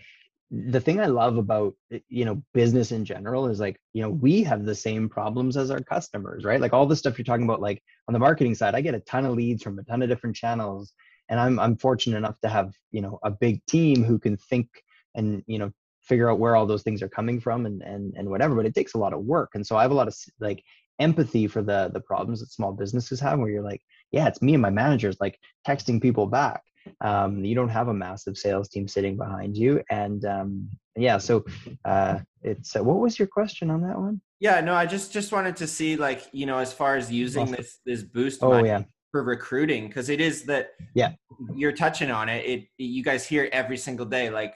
the 0.51 0.79
thing 0.79 0.99
I 0.99 1.05
love 1.05 1.37
about, 1.37 1.73
you 2.09 2.25
know, 2.25 2.43
business 2.53 2.91
in 2.91 3.05
general 3.05 3.47
is 3.47 3.59
like, 3.59 3.79
you 3.93 4.01
know, 4.01 4.09
we 4.09 4.43
have 4.43 4.65
the 4.65 4.75
same 4.75 5.09
problems 5.09 5.57
as 5.57 5.71
our 5.71 5.79
customers, 5.79 6.43
right? 6.43 6.61
Like 6.61 6.73
all 6.73 6.85
the 6.85 6.95
stuff 6.95 7.17
you're 7.17 7.25
talking 7.25 7.45
about, 7.45 7.61
like 7.61 7.81
on 8.07 8.13
the 8.13 8.19
marketing 8.19 8.53
side, 8.53 8.75
I 8.75 8.81
get 8.81 8.93
a 8.93 8.99
ton 8.99 9.25
of 9.25 9.33
leads 9.33 9.63
from 9.63 9.79
a 9.79 9.83
ton 9.83 10.03
of 10.03 10.09
different 10.09 10.35
channels. 10.35 10.93
And 11.29 11.39
I'm, 11.39 11.59
I'm 11.59 11.77
fortunate 11.77 12.17
enough 12.17 12.39
to 12.41 12.49
have, 12.49 12.73
you 12.91 13.01
know, 13.01 13.17
a 13.23 13.31
big 13.31 13.65
team 13.65 14.03
who 14.03 14.19
can 14.19 14.37
think 14.37 14.67
and, 15.15 15.43
you 15.47 15.57
know, 15.57 15.71
figure 16.01 16.29
out 16.29 16.39
where 16.39 16.55
all 16.55 16.67
those 16.67 16.83
things 16.83 17.01
are 17.01 17.09
coming 17.09 17.39
from 17.39 17.65
and, 17.65 17.81
and, 17.81 18.13
and 18.15 18.29
whatever, 18.29 18.53
but 18.55 18.65
it 18.65 18.75
takes 18.75 18.93
a 18.93 18.99
lot 18.99 19.13
of 19.13 19.23
work. 19.23 19.51
And 19.55 19.65
so 19.65 19.75
I 19.75 19.81
have 19.81 19.91
a 19.91 19.95
lot 19.95 20.07
of 20.07 20.15
like 20.39 20.63
empathy 20.99 21.47
for 21.47 21.62
the, 21.62 21.89
the 21.93 21.99
problems 21.99 22.39
that 22.39 22.51
small 22.51 22.71
businesses 22.71 23.19
have 23.19 23.39
where 23.39 23.49
you're 23.49 23.63
like, 23.63 23.82
yeah, 24.12 24.27
it's 24.27 24.41
me 24.41 24.53
and 24.53 24.62
my 24.62 24.69
managers 24.69 25.17
like 25.19 25.39
texting 25.67 26.01
people 26.01 26.27
back. 26.27 26.62
Um, 27.01 27.43
you 27.43 27.56
don't 27.56 27.69
have 27.69 27.88
a 27.88 27.93
massive 27.93 28.38
sales 28.38 28.69
team 28.69 28.88
sitting 28.88 29.17
behind 29.17 29.56
you, 29.56 29.82
and 29.89 30.25
um, 30.25 30.69
yeah, 30.95 31.17
so 31.17 31.45
uh, 31.86 32.19
it's 32.41 32.75
uh, 32.75 32.84
what 32.84 32.99
was 32.99 33.17
your 33.17 33.27
question 33.27 33.69
on 33.69 33.82
that 33.82 33.97
one? 33.97 34.21
Yeah, 34.39 34.60
no, 34.60 34.75
I 34.75 34.86
just 34.86 35.13
just 35.13 35.32
wanted 35.32 35.56
to 35.58 35.67
see 35.67 35.95
like 35.95 36.23
you 36.34 36.45
know 36.45 36.58
as 36.58 36.73
far 36.73 36.97
as 36.97 37.10
using 37.10 37.43
awesome. 37.43 37.56
this 37.56 37.79
this 37.86 38.03
boost 38.03 38.43
oh, 38.43 38.63
yeah. 38.63 38.84
for 39.12 39.23
recruiting 39.23 39.88
because 39.88 40.10
it 40.10 40.19
is 40.19 40.43
that 40.43 40.71
yeah 40.93 41.13
you're 41.56 41.71
touching 41.71 42.12
on 42.12 42.27
it. 42.27 42.45
It 42.45 42.67
you 42.77 43.03
guys 43.03 43.25
hear 43.25 43.47
every 43.53 43.77
single 43.77 44.06
day 44.06 44.29
like 44.29 44.53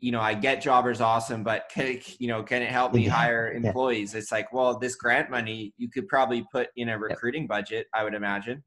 you 0.00 0.12
know, 0.12 0.20
I 0.20 0.34
get 0.34 0.62
jobbers 0.62 1.00
awesome, 1.00 1.42
but 1.42 1.70
can, 1.72 1.98
you 2.18 2.28
know, 2.28 2.42
can 2.42 2.62
it 2.62 2.70
help 2.70 2.94
me 2.94 3.06
hire 3.06 3.52
employees? 3.52 4.12
Yeah. 4.12 4.18
It's 4.18 4.30
like, 4.30 4.52
well, 4.52 4.78
this 4.78 4.94
grant 4.94 5.30
money 5.30 5.74
you 5.76 5.90
could 5.90 6.06
probably 6.06 6.46
put 6.52 6.68
in 6.76 6.88
a 6.88 6.98
recruiting 6.98 7.42
yep. 7.42 7.48
budget, 7.48 7.86
I 7.92 8.04
would 8.04 8.14
imagine. 8.14 8.62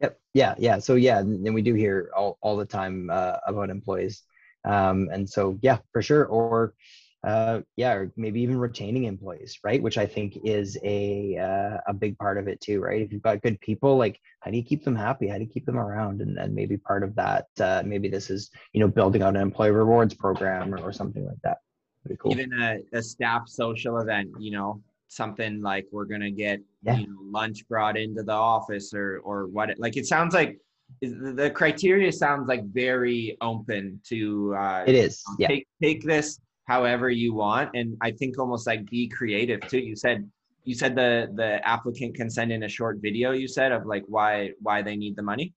Yep. 0.00 0.18
Yeah. 0.34 0.54
Yeah. 0.58 0.78
So 0.78 0.96
yeah, 0.96 1.18
and 1.20 1.54
we 1.54 1.62
do 1.62 1.74
hear 1.74 2.10
all, 2.16 2.38
all 2.40 2.56
the 2.56 2.64
time 2.64 3.10
uh, 3.10 3.36
about 3.46 3.70
employees. 3.70 4.22
Um, 4.64 5.08
and 5.12 5.28
so 5.28 5.58
yeah, 5.62 5.78
for 5.92 6.02
sure. 6.02 6.24
Or 6.26 6.74
uh, 7.24 7.60
yeah, 7.76 7.92
or 7.92 8.12
maybe 8.16 8.40
even 8.40 8.58
retaining 8.58 9.04
employees, 9.04 9.58
right? 9.62 9.80
Which 9.80 9.96
I 9.96 10.06
think 10.06 10.38
is 10.44 10.76
a 10.82 11.38
uh, 11.38 11.78
a 11.86 11.94
big 11.94 12.18
part 12.18 12.36
of 12.36 12.48
it 12.48 12.60
too, 12.60 12.80
right? 12.80 13.00
If 13.00 13.12
you've 13.12 13.22
got 13.22 13.42
good 13.42 13.60
people, 13.60 13.96
like 13.96 14.20
how 14.40 14.50
do 14.50 14.56
you 14.56 14.62
keep 14.64 14.84
them 14.84 14.96
happy? 14.96 15.28
How 15.28 15.36
do 15.36 15.44
you 15.44 15.50
keep 15.50 15.64
them 15.64 15.78
around? 15.78 16.20
And 16.20 16.36
then 16.36 16.52
maybe 16.52 16.76
part 16.76 17.04
of 17.04 17.14
that, 17.14 17.46
uh, 17.60 17.82
maybe 17.86 18.08
this 18.08 18.28
is 18.28 18.50
you 18.72 18.80
know 18.80 18.88
building 18.88 19.22
out 19.22 19.36
an 19.36 19.42
employee 19.42 19.70
rewards 19.70 20.14
program 20.14 20.74
or, 20.74 20.78
or 20.80 20.92
something 20.92 21.24
like 21.24 21.40
that. 21.44 21.58
Pretty 22.04 22.18
cool. 22.20 22.32
Even 22.32 22.52
a, 22.60 22.80
a 22.92 23.02
staff 23.02 23.48
social 23.48 23.98
event, 23.98 24.30
you 24.40 24.50
know, 24.50 24.82
something 25.06 25.62
like 25.62 25.86
we're 25.92 26.06
gonna 26.06 26.30
get 26.30 26.60
yeah. 26.82 26.96
you 26.96 27.06
know, 27.06 27.18
lunch 27.30 27.68
brought 27.68 27.96
into 27.96 28.24
the 28.24 28.32
office 28.32 28.92
or 28.92 29.20
or 29.20 29.46
what? 29.46 29.70
It, 29.70 29.78
like 29.78 29.96
it 29.96 30.06
sounds 30.06 30.34
like 30.34 30.58
the 31.00 31.52
criteria 31.54 32.10
sounds 32.10 32.48
like 32.48 32.64
very 32.64 33.36
open 33.40 34.00
to. 34.08 34.56
Uh, 34.56 34.84
it 34.88 34.96
is. 34.96 35.22
yeah. 35.38 35.46
Take 35.46 35.68
take 35.80 36.02
this 36.02 36.40
however 36.64 37.10
you 37.10 37.34
want. 37.34 37.70
And 37.74 37.96
i 38.00 38.10
think 38.10 38.38
almost 38.38 38.66
like 38.66 38.88
be 38.90 39.08
creative 39.08 39.60
too. 39.68 39.78
You 39.78 39.96
said 39.96 40.28
you 40.64 40.74
said 40.74 40.94
the 40.94 41.30
the 41.34 41.66
applicant 41.66 42.14
can 42.14 42.30
send 42.30 42.52
in 42.52 42.62
a 42.62 42.68
short 42.68 42.98
video 43.00 43.32
you 43.32 43.48
said 43.48 43.72
of 43.72 43.84
like 43.86 44.04
why 44.06 44.50
why 44.60 44.82
they 44.82 44.96
need 44.96 45.16
the 45.16 45.22
money? 45.22 45.54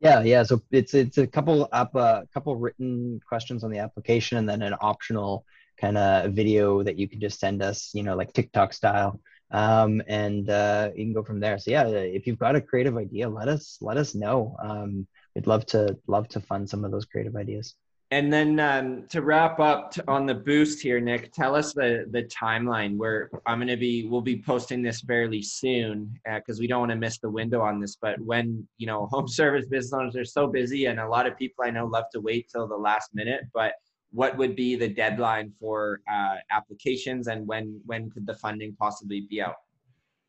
Yeah 0.00 0.22
yeah. 0.22 0.42
So 0.42 0.62
it's 0.70 0.94
it's 0.94 1.18
a 1.18 1.26
couple 1.26 1.68
up 1.72 1.94
a 1.94 1.98
uh, 1.98 2.22
couple 2.34 2.56
written 2.56 3.20
questions 3.26 3.64
on 3.64 3.70
the 3.70 3.78
application 3.78 4.38
and 4.38 4.48
then 4.48 4.62
an 4.62 4.74
optional 4.80 5.44
kind 5.80 5.96
of 5.96 6.32
video 6.32 6.82
that 6.82 6.98
you 6.98 7.08
can 7.08 7.20
just 7.20 7.40
send 7.40 7.62
us 7.62 7.90
you 7.94 8.02
know 8.02 8.16
like 8.16 8.32
tiktok 8.32 8.72
style. 8.72 9.20
Um, 9.50 10.00
and 10.06 10.48
uh, 10.48 10.88
you 10.96 11.04
can 11.04 11.12
go 11.12 11.22
from 11.22 11.38
there. 11.38 11.58
So 11.58 11.70
yeah 11.70 11.86
if 11.86 12.26
you've 12.26 12.38
got 12.38 12.56
a 12.56 12.60
creative 12.60 12.96
idea 12.96 13.28
let 13.28 13.48
us 13.48 13.78
let 13.80 13.96
us 13.96 14.14
know. 14.14 14.56
Um, 14.62 15.06
we'd 15.34 15.46
love 15.46 15.64
to 15.66 15.96
love 16.06 16.28
to 16.28 16.40
fund 16.40 16.68
some 16.68 16.84
of 16.84 16.90
those 16.90 17.06
creative 17.06 17.36
ideas 17.36 17.74
and 18.12 18.30
then 18.30 18.60
um, 18.60 19.06
to 19.08 19.22
wrap 19.22 19.58
up 19.58 19.94
on 20.06 20.26
the 20.26 20.34
boost 20.34 20.82
here, 20.82 21.00
Nick, 21.00 21.32
tell 21.32 21.56
us 21.56 21.72
the 21.72 22.04
the 22.10 22.24
timeline 22.24 22.98
where 22.98 23.30
I'm 23.46 23.56
going 23.58 23.68
to 23.68 23.76
be. 23.78 24.06
We'll 24.06 24.20
be 24.20 24.42
posting 24.42 24.82
this 24.82 25.00
fairly 25.00 25.40
soon 25.40 26.20
because 26.26 26.58
uh, 26.58 26.60
we 26.60 26.66
don't 26.66 26.80
want 26.80 26.90
to 26.92 26.96
miss 26.96 27.18
the 27.18 27.30
window 27.30 27.62
on 27.62 27.80
this. 27.80 27.96
But 27.96 28.20
when 28.20 28.68
you 28.76 28.86
know 28.86 29.06
home 29.10 29.28
service 29.28 29.64
business 29.64 29.94
owners 29.94 30.14
are 30.14 30.26
so 30.26 30.46
busy, 30.46 30.84
and 30.84 31.00
a 31.00 31.08
lot 31.08 31.26
of 31.26 31.38
people 31.38 31.64
I 31.64 31.70
know 31.70 31.86
love 31.86 32.04
to 32.12 32.20
wait 32.20 32.50
till 32.52 32.68
the 32.68 32.76
last 32.76 33.14
minute. 33.14 33.44
But 33.54 33.72
what 34.10 34.36
would 34.36 34.56
be 34.56 34.76
the 34.76 34.88
deadline 34.88 35.50
for 35.58 36.02
uh, 36.12 36.36
applications, 36.50 37.28
and 37.28 37.46
when 37.46 37.80
when 37.86 38.10
could 38.10 38.26
the 38.26 38.34
funding 38.34 38.76
possibly 38.78 39.22
be 39.22 39.40
out? 39.40 39.56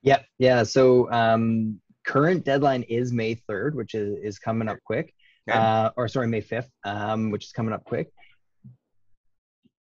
Yeah, 0.03 0.21
yeah. 0.39 0.63
So 0.63 1.11
um, 1.11 1.81
current 2.05 2.45
deadline 2.45 2.83
is 2.83 3.11
May 3.11 3.35
3rd, 3.35 3.73
which 3.73 3.93
is 3.93 4.17
is 4.23 4.39
coming 4.39 4.69
up 4.69 4.77
quick 4.85 5.13
uh, 5.51 5.89
or 5.97 6.07
sorry, 6.07 6.27
May 6.27 6.41
5th, 6.41 6.69
um, 6.85 7.31
which 7.31 7.45
is 7.45 7.51
coming 7.51 7.73
up 7.73 7.83
quick. 7.83 8.09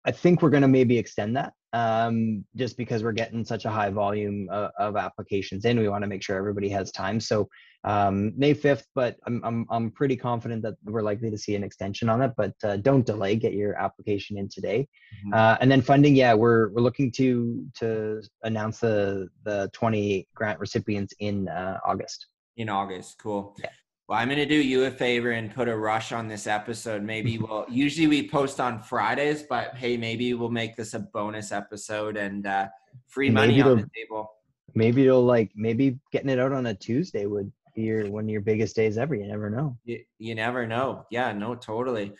I 0.05 0.11
think 0.11 0.41
we're 0.41 0.51
going 0.51 0.63
to 0.63 0.69
maybe 0.69 0.97
extend 0.97 1.37
that 1.37 1.53
um, 1.73 2.45
just 2.57 2.77
because 2.77 3.03
we're 3.03 3.13
getting 3.13 3.45
such 3.45 3.65
a 3.65 3.71
high 3.71 3.91
volume 3.91 4.49
of, 4.51 4.71
of 4.79 4.97
applications 4.97 5.65
in. 5.65 5.79
We 5.79 5.89
want 5.89 6.03
to 6.03 6.09
make 6.09 6.23
sure 6.23 6.37
everybody 6.37 6.69
has 6.71 6.91
time. 6.93 7.21
So 7.21 7.49
um, 7.85 8.33
May 8.37 8.55
5th, 8.55 8.85
but 8.95 9.17
I'm, 9.27 9.43
I'm, 9.45 9.67
I'm 9.71 9.91
pretty 9.91 10.17
confident 10.17 10.63
that 10.63 10.75
we're 10.85 11.03
likely 11.03 11.31
to 11.31 11.39
see 11.39 11.55
an 11.55 11.63
extension 11.63 12.09
on 12.09 12.23
it, 12.23 12.33
but 12.37 12.55
uh, 12.65 12.77
don't 12.77 13.05
delay, 13.05 13.37
get 13.37 13.53
your 13.53 13.75
application 13.77 14.39
in 14.39 14.49
today. 14.49 14.89
Mm-hmm. 15.27 15.35
Uh, 15.35 15.57
and 15.61 15.71
then 15.71 15.83
funding, 15.83 16.17
yeah, 16.17 16.35
we're, 16.35 16.71
we're 16.71 16.83
looking 16.83 17.13
to, 17.13 17.67
to 17.77 18.23
announce 18.45 18.81
the, 18.81 19.29
the 19.45 19.71
20 19.75 20.27
grant 20.35 20.59
recipients 20.59 21.13
in 21.21 21.49
uh, 21.49 21.79
August. 21.85 22.27
In 22.57 22.69
August, 22.69 23.19
cool. 23.19 23.55
Yeah. 23.63 23.71
Well, 24.09 24.19
I'm 24.19 24.29
going 24.29 24.39
to 24.39 24.47
do 24.47 24.55
you 24.55 24.85
a 24.85 24.91
favor 24.91 25.33
and 25.33 25.55
put 25.55 25.69
a 25.69 25.77
rush 25.77 26.13
on 26.13 26.29
this 26.29 26.47
episode. 26.47 27.03
Maybe 27.03 27.37
we'll, 27.39 27.67
usually 27.69 28.07
we 28.07 28.27
post 28.27 28.59
on 28.59 28.81
Fridays, 28.81 29.43
but 29.43 29.77
hey, 29.77 29.99
maybe 29.99 30.33
we'll 30.33 30.49
make 30.49 30.77
this 30.77 30.95
a 30.95 31.01
bonus 31.01 31.53
episode 31.53 32.17
and 32.17 32.47
uh, 32.47 32.69
free 33.07 33.29
money 33.29 33.61
on 33.61 33.77
the 33.77 33.91
table. 33.95 34.31
Maybe 34.75 35.03
you'll 35.03 35.25
like, 35.25 35.51
maybe 35.55 35.99
getting 36.11 36.31
it 36.31 36.39
out 36.39 36.53
on 36.53 36.67
a 36.67 36.75
Tuesday 36.75 37.27
would 37.27 37.53
be 37.77 37.83
your, 37.83 38.11
one 38.11 38.25
of 38.25 38.31
your 38.31 38.41
biggest 38.41 38.75
days 38.75 38.97
ever. 38.97 39.15
You 39.15 39.27
never 39.27 39.51
know. 39.51 39.77
You, 39.85 40.03
you 40.19 40.35
never 40.35 40.67
know. 40.67 41.05
Yeah, 41.11 41.33
no, 41.33 41.55
totally. 41.55 42.15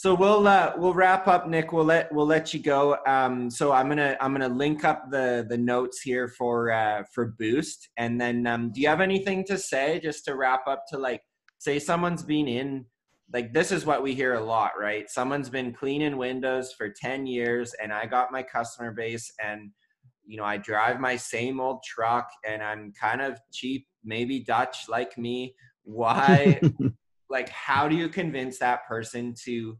So 0.00 0.14
we'll 0.14 0.48
uh, 0.48 0.72
we'll 0.78 0.94
wrap 0.94 1.28
up, 1.28 1.46
Nick. 1.46 1.72
We'll 1.72 1.84
let 1.84 2.10
we'll 2.10 2.24
let 2.24 2.54
you 2.54 2.60
go. 2.60 2.96
Um, 3.06 3.50
so 3.50 3.70
I'm 3.70 3.86
gonna 3.86 4.16
I'm 4.18 4.32
gonna 4.32 4.48
link 4.48 4.82
up 4.82 5.10
the 5.10 5.44
the 5.46 5.58
notes 5.58 6.00
here 6.00 6.26
for 6.26 6.72
uh, 6.72 7.02
for 7.12 7.34
Boost, 7.38 7.86
and 7.98 8.18
then 8.18 8.46
um, 8.46 8.72
do 8.72 8.80
you 8.80 8.88
have 8.88 9.02
anything 9.02 9.44
to 9.44 9.58
say 9.58 10.00
just 10.02 10.24
to 10.24 10.36
wrap 10.36 10.66
up 10.66 10.84
to 10.88 10.96
like 10.96 11.20
say 11.58 11.78
someone's 11.78 12.22
been 12.22 12.48
in 12.48 12.86
like 13.30 13.52
this 13.52 13.70
is 13.70 13.84
what 13.84 14.02
we 14.02 14.14
hear 14.14 14.36
a 14.36 14.40
lot, 14.42 14.70
right? 14.80 15.04
Someone's 15.10 15.50
been 15.50 15.70
cleaning 15.70 16.16
windows 16.16 16.72
for 16.72 16.88
ten 16.88 17.26
years, 17.26 17.74
and 17.82 17.92
I 17.92 18.06
got 18.06 18.32
my 18.32 18.42
customer 18.42 18.92
base, 18.92 19.30
and 19.38 19.70
you 20.24 20.38
know 20.38 20.44
I 20.44 20.56
drive 20.56 20.98
my 20.98 21.16
same 21.16 21.60
old 21.60 21.82
truck, 21.82 22.26
and 22.48 22.62
I'm 22.62 22.94
kind 22.98 23.20
of 23.20 23.38
cheap, 23.52 23.86
maybe 24.02 24.40
Dutch 24.44 24.88
like 24.88 25.18
me. 25.18 25.54
Why? 25.82 26.58
like, 27.28 27.50
how 27.50 27.86
do 27.86 27.94
you 27.94 28.08
convince 28.08 28.58
that 28.60 28.86
person 28.88 29.34
to 29.44 29.76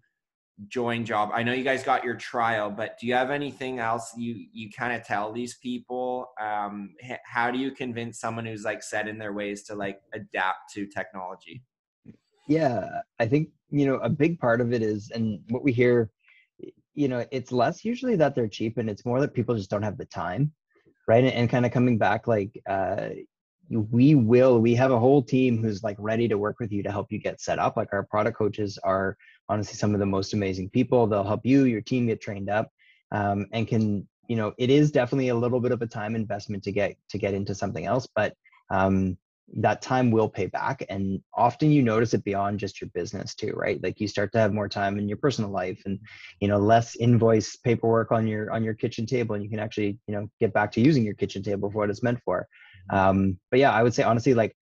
join 0.68 1.05
job. 1.05 1.31
I 1.33 1.42
know 1.42 1.53
you 1.53 1.64
guys 1.64 1.83
got 1.83 2.05
your 2.05 2.16
trial 2.16 2.70
but 2.70 2.99
do 2.99 3.07
you 3.07 3.14
have 3.14 3.31
anything 3.31 3.79
else 3.79 4.12
you 4.16 4.46
you 4.53 4.70
kind 4.70 4.94
of 4.94 5.07
tell 5.07 5.33
these 5.33 5.57
people? 5.59 6.31
Um 6.40 6.94
how 7.25 7.51
do 7.51 7.59
you 7.59 7.70
convince 7.70 8.20
someone 8.20 8.46
who's 8.46 8.64
like 8.64 8.83
set 8.83 9.09
in 9.09 9.18
their 9.18 9.33
ways 9.33 9.64
to 9.64 9.75
like 9.75 10.01
adapt 10.14 10.73
to 10.75 10.87
technology? 10.87 11.62
Yeah 12.49 12.88
i 13.18 13.27
think 13.27 13.49
you 13.70 13.87
know 13.87 13.96
a 13.96 14.09
big 14.09 14.38
part 14.38 14.61
of 14.61 14.73
it 14.73 14.83
is 14.83 15.11
and 15.14 15.40
what 15.51 15.62
we 15.62 15.73
hear 15.73 16.11
you 16.94 17.07
know 17.07 17.25
it's 17.31 17.53
less 17.53 17.85
usually 17.85 18.16
that 18.16 18.35
they're 18.35 18.49
cheap 18.49 18.79
and 18.79 18.90
it's 18.90 19.07
more 19.07 19.20
that 19.20 19.33
people 19.33 19.55
just 19.55 19.70
don't 19.70 19.85
have 19.85 19.96
the 19.96 20.05
time 20.07 20.53
right? 21.11 21.25
And, 21.25 21.33
and 21.35 21.51
kind 21.51 21.66
of 21.66 21.73
coming 21.73 21.99
back 21.99 22.29
like 22.29 22.53
uh 22.68 23.09
we 23.70 24.14
will 24.14 24.61
we 24.61 24.74
have 24.74 24.90
a 24.90 24.98
whole 24.98 25.22
team 25.22 25.62
who's 25.62 25.83
like 25.83 25.96
ready 25.98 26.26
to 26.28 26.37
work 26.37 26.59
with 26.59 26.72
you 26.72 26.83
to 26.83 26.90
help 26.90 27.11
you 27.11 27.18
get 27.18 27.40
set 27.40 27.59
up. 27.59 27.76
Like 27.76 27.92
our 27.92 28.02
product 28.02 28.37
coaches 28.37 28.78
are 28.83 29.16
honestly 29.48 29.76
some 29.76 29.94
of 29.94 30.00
the 30.00 30.06
most 30.06 30.35
amazing 30.35 30.70
people. 30.70 31.06
They'll 31.06 31.24
help 31.24 31.44
you 31.44 31.64
your 31.64 31.80
team 31.80 32.06
get 32.06 32.20
trained 32.20 32.50
up 32.50 32.70
um, 33.12 33.46
and 33.52 33.66
can 33.66 34.06
you 34.28 34.37
know 34.37 34.52
it 34.59 34.70
is 34.70 34.90
definitely 34.90 35.28
a 35.28 35.35
little 35.35 35.61
bit 35.61 35.72
of 35.72 35.83
a 35.83 35.87
time 35.87 36.14
investment 36.14 36.62
to 36.64 36.72
get 36.72 36.96
to 37.09 37.18
get 37.18 37.35
into 37.35 37.54
something 37.54 37.85
else 37.85 38.06
but 38.14 38.35
um, 38.70 39.16
that 39.57 39.83
time 39.83 40.11
will 40.11 40.29
pay 40.29 40.47
back 40.47 40.85
and 40.89 41.21
often 41.35 41.71
you 41.71 41.83
notice 41.83 42.15
it 42.15 42.23
beyond 42.23 42.59
just 42.59 42.81
your 42.81 42.89
business 42.95 43.35
too 43.35 43.53
right 43.57 43.83
like 43.83 44.01
you 44.01 44.07
start 44.07 44.31
to 44.31 44.39
have 44.39 44.53
more 44.53 44.69
time 44.69 44.99
in 44.99 45.09
your 45.09 45.17
personal 45.17 45.51
life 45.51 45.83
and 45.87 45.99
you 46.41 46.47
know 46.47 46.59
less 46.59 46.95
invoice 46.97 47.57
paperwork 47.57 48.13
on 48.13 48.29
your 48.29 48.53
on 48.53 48.63
your 48.63 48.75
kitchen 48.75 49.07
table 49.07 49.35
and 49.35 49.43
you 49.43 49.51
can 49.51 49.59
actually 49.59 49.99
you 50.07 50.15
know 50.15 50.31
get 50.39 50.53
back 50.53 50.71
to 50.71 50.81
using 50.81 51.05
your 51.05 51.15
kitchen 51.15 51.43
table 51.43 51.71
for 51.71 51.79
what 51.79 51.91
it's 51.91 52.03
meant 52.03 52.21
for 52.25 52.47
um, 52.91 53.39
but 53.51 53.61
yeah, 53.61 53.73
I 53.73 53.83
would 53.83 53.95
say 53.95 54.03
honestly, 54.03 54.35
like 54.35 54.57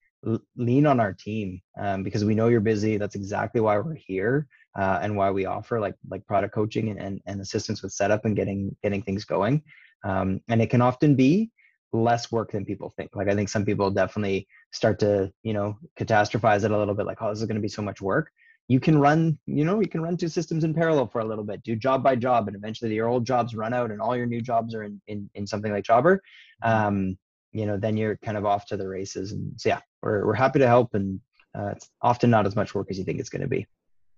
lean 0.57 0.87
on 0.87 0.99
our 0.99 1.13
team 1.13 1.61
um, 1.79 2.03
because 2.03 2.25
we 2.25 2.35
know 2.35 2.49
you're 2.49 2.61
busy. 2.61 2.97
That's 2.97 3.15
exactly 3.15 3.61
why 3.61 3.79
we're 3.79 3.95
here 3.95 4.49
uh, 4.77 4.99
and 5.01 5.17
why 5.17 5.31
we 5.31 5.47
offer 5.47 5.79
like 5.81 5.95
like 6.09 6.27
product 6.27 6.55
coaching 6.55 6.89
and, 6.91 7.01
and, 7.01 7.21
and 7.27 7.41
assistance 7.41 7.83
with 7.83 7.93
setup 7.93 8.25
and 8.25 8.37
getting 8.37 8.75
getting 8.83 9.03
things 9.03 9.25
going. 9.25 9.63
Um, 10.05 10.41
and 10.49 10.61
it 10.63 10.71
can 10.71 10.83
often 10.83 11.15
be 11.15 11.51
less 11.93 12.31
work 12.31 12.53
than 12.53 12.65
people 12.65 12.91
think. 12.97 13.15
Like 13.15 13.29
I 13.29 13.35
think 13.35 13.49
some 13.49 13.65
people 13.65 13.91
definitely 13.91 14.47
start 14.73 14.99
to 15.01 15.33
you 15.43 15.53
know 15.53 15.79
catastrophize 15.99 16.65
it 16.65 16.71
a 16.71 16.79
little 16.79 16.95
bit. 16.95 17.07
Like 17.07 17.19
oh, 17.21 17.31
this 17.31 17.41
is 17.41 17.47
going 17.47 17.57
to 17.57 17.63
be 17.63 17.69
so 17.69 17.83
much 17.83 18.01
work. 18.01 18.31
You 18.71 18.81
can 18.81 18.99
run, 18.99 19.39
you 19.47 19.65
know, 19.65 19.81
you 19.81 19.89
can 19.89 20.03
run 20.03 20.19
two 20.19 20.29
systems 20.29 20.63
in 20.63 20.75
parallel 20.75 21.07
for 21.07 21.23
a 21.23 21.25
little 21.25 21.45
bit, 21.45 21.63
do 21.63 21.75
job 21.75 22.03
by 22.03 22.15
job, 22.17 22.49
and 22.49 22.57
eventually 22.57 22.95
your 22.95 23.09
old 23.09 23.25
jobs 23.25 23.55
run 23.55 23.73
out 23.73 23.91
and 23.91 23.99
all 23.99 24.15
your 24.15 24.27
new 24.27 24.43
jobs 24.43 24.75
are 24.75 24.83
in 24.83 25.01
in, 25.07 25.31
in 25.35 25.47
something 25.47 25.73
like 25.73 25.85
Jobber. 25.85 26.23
Um, 26.63 27.17
you 27.53 27.67
know, 27.67 27.77
then 27.77 27.97
you're 27.97 28.17
kind 28.19 28.37
of 28.37 28.45
off 28.45 28.67
to 28.67 28.77
the 28.77 28.87
races. 28.87 29.33
And 29.33 29.53
so, 29.57 29.71
yeah, 29.71 29.81
we're, 30.03 30.27
we're 30.27 30.35
happy 30.35 30.59
to 30.59 30.67
help. 30.67 30.95
And 30.95 31.21
uh, 31.59 31.69
it's 31.69 31.89
often 32.03 32.31
not 32.31 32.47
as 32.47 32.57
much 32.57 32.75
work 32.75 32.89
as 32.91 32.99
you 32.99 33.05
think 33.05 33.21
it's 33.21 33.31
going 33.31 33.43
to 33.43 33.49
be. 33.49 33.67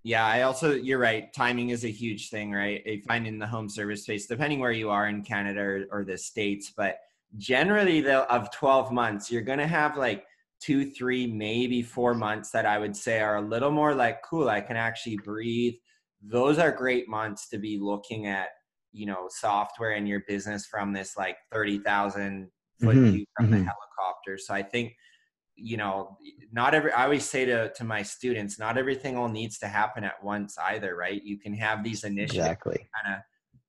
Yeah, 0.03 0.25
I 0.25 0.43
also, 0.43 0.73
you're 0.75 0.99
right. 0.99 1.33
Timing 1.33 1.71
is 1.71 1.85
a 1.85 1.91
huge 1.91 2.31
thing, 2.31 2.53
right? 2.53 2.83
I 2.87 3.03
find 3.07 3.27
in 3.27 3.39
the 3.39 3.47
home 3.47 3.69
service 3.69 4.03
space, 4.03 4.27
depending 4.27 4.59
where 4.59 4.73
you 4.73 4.91
are 4.91 5.09
in 5.09 5.23
Canada 5.23 5.61
or, 5.61 5.87
or 5.91 6.05
the 6.05 6.17
States, 6.17 6.73
but 6.75 6.99
generally, 7.37 8.01
the, 8.01 8.31
of 8.33 8.51
12 8.53 8.93
months, 8.93 9.31
you're 9.31 9.43
going 9.43 9.59
to 9.59 9.67
have 9.67 9.97
like 9.97 10.25
two, 10.61 10.91
three, 10.91 11.27
maybe 11.27 11.83
four 11.83 12.15
months 12.15 12.51
that 12.51 12.67
I 12.67 12.79
would 12.79 12.95
say 12.95 13.21
are 13.21 13.37
a 13.37 13.43
little 13.43 13.71
more 13.71 13.95
like, 13.95 14.23
cool, 14.23 14.49
I 14.49 14.61
can 14.61 14.77
actually 14.77 15.17
breathe. 15.17 15.75
Those 16.23 16.59
are 16.59 16.71
great 16.71 17.09
months 17.09 17.49
to 17.49 17.59
be 17.59 17.79
looking 17.79 18.27
at, 18.27 18.49
you 18.93 19.07
know, 19.07 19.29
software 19.31 19.93
in 19.93 20.07
your 20.07 20.23
business 20.29 20.67
from 20.67 20.93
this 20.93 21.17
like 21.17 21.37
30,000 21.51 22.49
foot 22.81 22.97
mm-hmm. 22.97 23.11
view 23.11 23.27
from 23.37 23.47
mm-hmm. 23.47 23.55
the 23.55 23.59
helicopter. 23.59 24.37
So 24.37 24.53
I 24.53 24.63
think, 24.63 24.93
you 25.57 25.77
know, 25.77 26.19
not 26.53 26.75
every, 26.75 26.93
I 26.93 27.05
always 27.05 27.29
say 27.29 27.45
to, 27.47 27.73
to 27.73 27.85
my 27.85 28.03
students, 28.03 28.59
not 28.59 28.77
everything 28.77 29.17
all 29.17 29.29
needs 29.29 29.59
to 29.59 29.67
happen 29.67 30.05
at 30.05 30.23
once 30.23 30.59
either, 30.59 30.95
right? 30.95 31.23
You 31.23 31.39
can 31.39 31.55
have 31.55 31.83
these 31.83 32.05
initiatives 32.05 32.39
exactly. 32.39 32.87
kind 33.03 33.17
of 33.17 33.23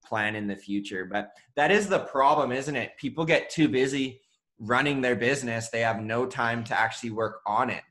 plan 0.03 0.35
in 0.35 0.47
the 0.47 0.55
future. 0.55 1.05
But 1.05 1.31
that 1.55 1.71
is 1.71 1.87
the 1.87 1.99
problem, 1.99 2.51
isn't 2.51 2.75
it? 2.75 2.91
People 2.97 3.25
get 3.25 3.49
too 3.49 3.67
busy 3.67 4.21
running 4.59 5.01
their 5.01 5.15
business. 5.15 5.69
They 5.69 5.81
have 5.81 6.01
no 6.01 6.25
time 6.25 6.63
to 6.65 6.79
actually 6.79 7.11
work 7.11 7.41
on 7.45 7.69
it. 7.69 7.83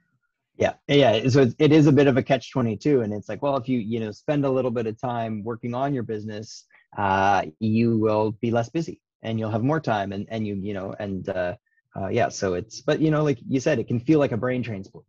Yeah, 0.57 0.75
yeah. 0.88 1.29
So 1.29 1.51
it 1.59 1.73
is 1.73 1.87
a 1.87 1.92
bit 1.92 2.07
of 2.07 2.16
a 2.16 2.23
catch 2.23 2.53
twenty 2.53 2.77
two, 2.77 3.01
and 3.01 3.14
it's 3.14 3.29
like, 3.29 3.40
well, 3.42 3.57
if 3.57 3.68
you 3.68 3.79
you 3.79 4.01
know 4.01 4.11
spend 4.11 4.44
a 4.44 4.51
little 4.51 4.70
bit 4.70 4.87
of 4.87 5.01
time 5.01 5.42
working 5.42 5.75
on 5.75 5.94
your 5.94 6.03
business, 6.03 6.66
uh, 6.99 7.44
you 7.61 7.99
will 7.99 8.33
be 8.33 8.51
less 8.51 8.68
busy 8.68 9.01
and 9.23 9.38
you'll 9.38 9.51
have 9.51 9.62
more 9.62 9.81
time 9.81 10.12
and 10.12 10.27
and 10.31 10.46
you 10.46 10.55
you 10.55 10.75
know 10.75 10.94
and 10.99 11.29
uh, 11.29 11.55
uh, 11.96 12.09
yeah 12.09 12.29
so 12.29 12.55
it's 12.55 12.81
but 12.81 13.01
you 13.01 13.11
know 13.11 13.23
like 13.23 13.38
you 13.49 13.61
said 13.61 13.79
it 13.79 13.88
can 13.88 14.01
feel 14.01 14.18
like 14.18 14.33
a 14.33 14.37
brain 14.37 14.62
transplant 14.62 15.07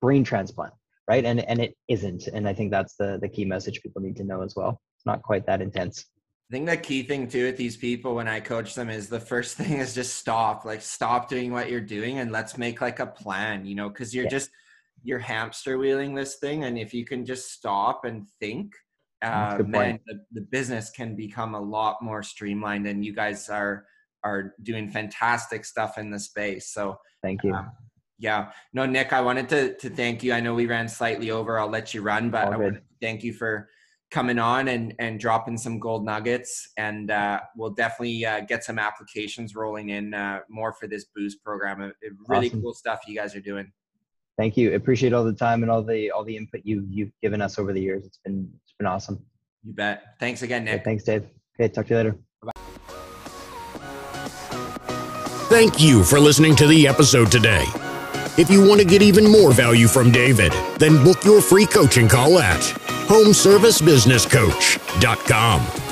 brain 0.00 0.24
transplant 0.24 0.72
right 1.08 1.24
and 1.24 1.40
and 1.40 1.60
it 1.60 1.76
isn't 1.88 2.26
and 2.28 2.48
i 2.48 2.52
think 2.52 2.70
that's 2.70 2.96
the 2.96 3.18
the 3.20 3.28
key 3.28 3.44
message 3.44 3.82
people 3.82 4.02
need 4.02 4.16
to 4.16 4.24
know 4.24 4.42
as 4.42 4.54
well 4.56 4.80
it's 4.96 5.06
not 5.06 5.22
quite 5.22 5.46
that 5.46 5.60
intense 5.60 6.06
I 6.50 6.54
think 6.54 6.68
the 6.68 6.76
key 6.76 7.02
thing 7.02 7.26
too 7.26 7.46
with 7.46 7.56
these 7.56 7.76
people 7.76 8.14
when 8.14 8.28
I 8.28 8.38
coach 8.38 8.74
them 8.74 8.90
is 8.90 9.08
the 9.08 9.20
first 9.20 9.56
thing 9.58 9.78
is 9.78 9.94
just 9.94 10.16
stop, 10.16 10.64
like 10.64 10.82
stop 10.82 11.28
doing 11.28 11.52
what 11.52 11.70
you're 11.70 11.80
doing 11.80 12.18
and 12.18 12.30
let's 12.30 12.58
make 12.58 12.80
like 12.80 13.00
a 13.00 13.06
plan, 13.06 13.64
you 13.64 13.74
know, 13.74 13.88
because 13.88 14.14
you're 14.14 14.24
yeah. 14.24 14.30
just 14.30 14.50
you're 15.04 15.18
hamster 15.18 15.78
wheeling 15.78 16.14
this 16.14 16.36
thing, 16.36 16.64
and 16.64 16.78
if 16.78 16.94
you 16.94 17.04
can 17.04 17.24
just 17.24 17.52
stop 17.52 18.04
and 18.06 18.26
think, 18.40 18.72
uh, 19.22 19.62
man, 19.66 20.00
the, 20.06 20.20
the 20.32 20.40
business 20.40 20.90
can 20.90 21.14
become 21.14 21.54
a 21.54 21.60
lot 21.60 22.02
more 22.02 22.22
streamlined, 22.22 22.86
and 22.86 23.04
you 23.04 23.14
guys 23.14 23.48
are 23.48 23.84
are 24.24 24.54
doing 24.62 24.90
fantastic 24.90 25.66
stuff 25.66 25.98
in 25.98 26.10
the 26.10 26.18
space. 26.18 26.70
So 26.70 26.96
thank 27.22 27.44
you. 27.44 27.52
Um, 27.52 27.70
yeah, 28.18 28.52
no, 28.72 28.86
Nick, 28.86 29.12
I 29.12 29.20
wanted 29.20 29.48
to 29.50 29.74
to 29.76 29.90
thank 29.90 30.22
you. 30.22 30.32
I 30.32 30.40
know 30.40 30.54
we 30.54 30.66
ran 30.66 30.88
slightly 30.88 31.30
over. 31.30 31.58
I'll 31.58 31.68
let 31.68 31.92
you 31.92 32.00
run, 32.00 32.30
but 32.30 32.52
I 32.52 32.56
want 32.56 32.74
to 32.74 32.80
thank 33.02 33.22
you 33.22 33.34
for 33.34 33.68
coming 34.14 34.38
on 34.38 34.68
and 34.68 34.94
and 35.00 35.18
dropping 35.18 35.58
some 35.58 35.78
gold 35.78 36.04
nuggets. 36.04 36.70
And 36.78 37.10
uh, 37.10 37.40
we'll 37.56 37.74
definitely 37.74 38.24
uh, 38.24 38.40
get 38.40 38.64
some 38.64 38.78
applications 38.78 39.54
rolling 39.54 39.90
in 39.90 40.14
uh, 40.14 40.40
more 40.48 40.72
for 40.72 40.86
this 40.86 41.06
boost 41.14 41.42
program. 41.42 41.82
It, 41.82 41.96
it 42.00 42.12
really 42.28 42.46
awesome. 42.46 42.62
cool 42.62 42.74
stuff 42.74 43.00
you 43.06 43.16
guys 43.16 43.34
are 43.34 43.40
doing. 43.40 43.70
Thank 44.38 44.56
you. 44.56 44.74
Appreciate 44.74 45.12
all 45.12 45.24
the 45.24 45.32
time 45.32 45.62
and 45.62 45.70
all 45.70 45.82
the 45.82 46.10
all 46.12 46.24
the 46.24 46.36
input 46.36 46.60
you've 46.64 46.86
you've 46.88 47.10
given 47.20 47.42
us 47.42 47.58
over 47.58 47.72
the 47.72 47.80
years. 47.80 48.06
It's 48.06 48.20
been 48.24 48.48
it's 48.62 48.74
been 48.78 48.86
awesome. 48.86 49.22
You 49.64 49.74
bet. 49.74 50.02
Thanks 50.20 50.42
again, 50.42 50.64
Nick. 50.64 50.74
Okay, 50.74 50.84
thanks, 50.84 51.04
Dave. 51.04 51.24
Okay, 51.58 51.72
talk 51.72 51.86
to 51.88 51.94
you 51.94 51.96
later. 51.98 52.16
Bye. 52.42 52.52
Thank 55.48 55.80
you 55.80 56.04
for 56.04 56.18
listening 56.18 56.56
to 56.56 56.66
the 56.66 56.86
episode 56.88 57.30
today. 57.30 57.64
If 58.36 58.50
you 58.50 58.66
want 58.66 58.80
to 58.80 58.86
get 58.86 59.02
even 59.02 59.30
more 59.30 59.52
value 59.52 59.86
from 59.86 60.10
David, 60.10 60.52
then 60.78 61.04
book 61.04 61.24
your 61.24 61.40
free 61.40 61.66
coaching 61.66 62.08
call 62.08 62.40
at 62.40 62.83
homeservicebusinesscoach.com. 63.08 65.83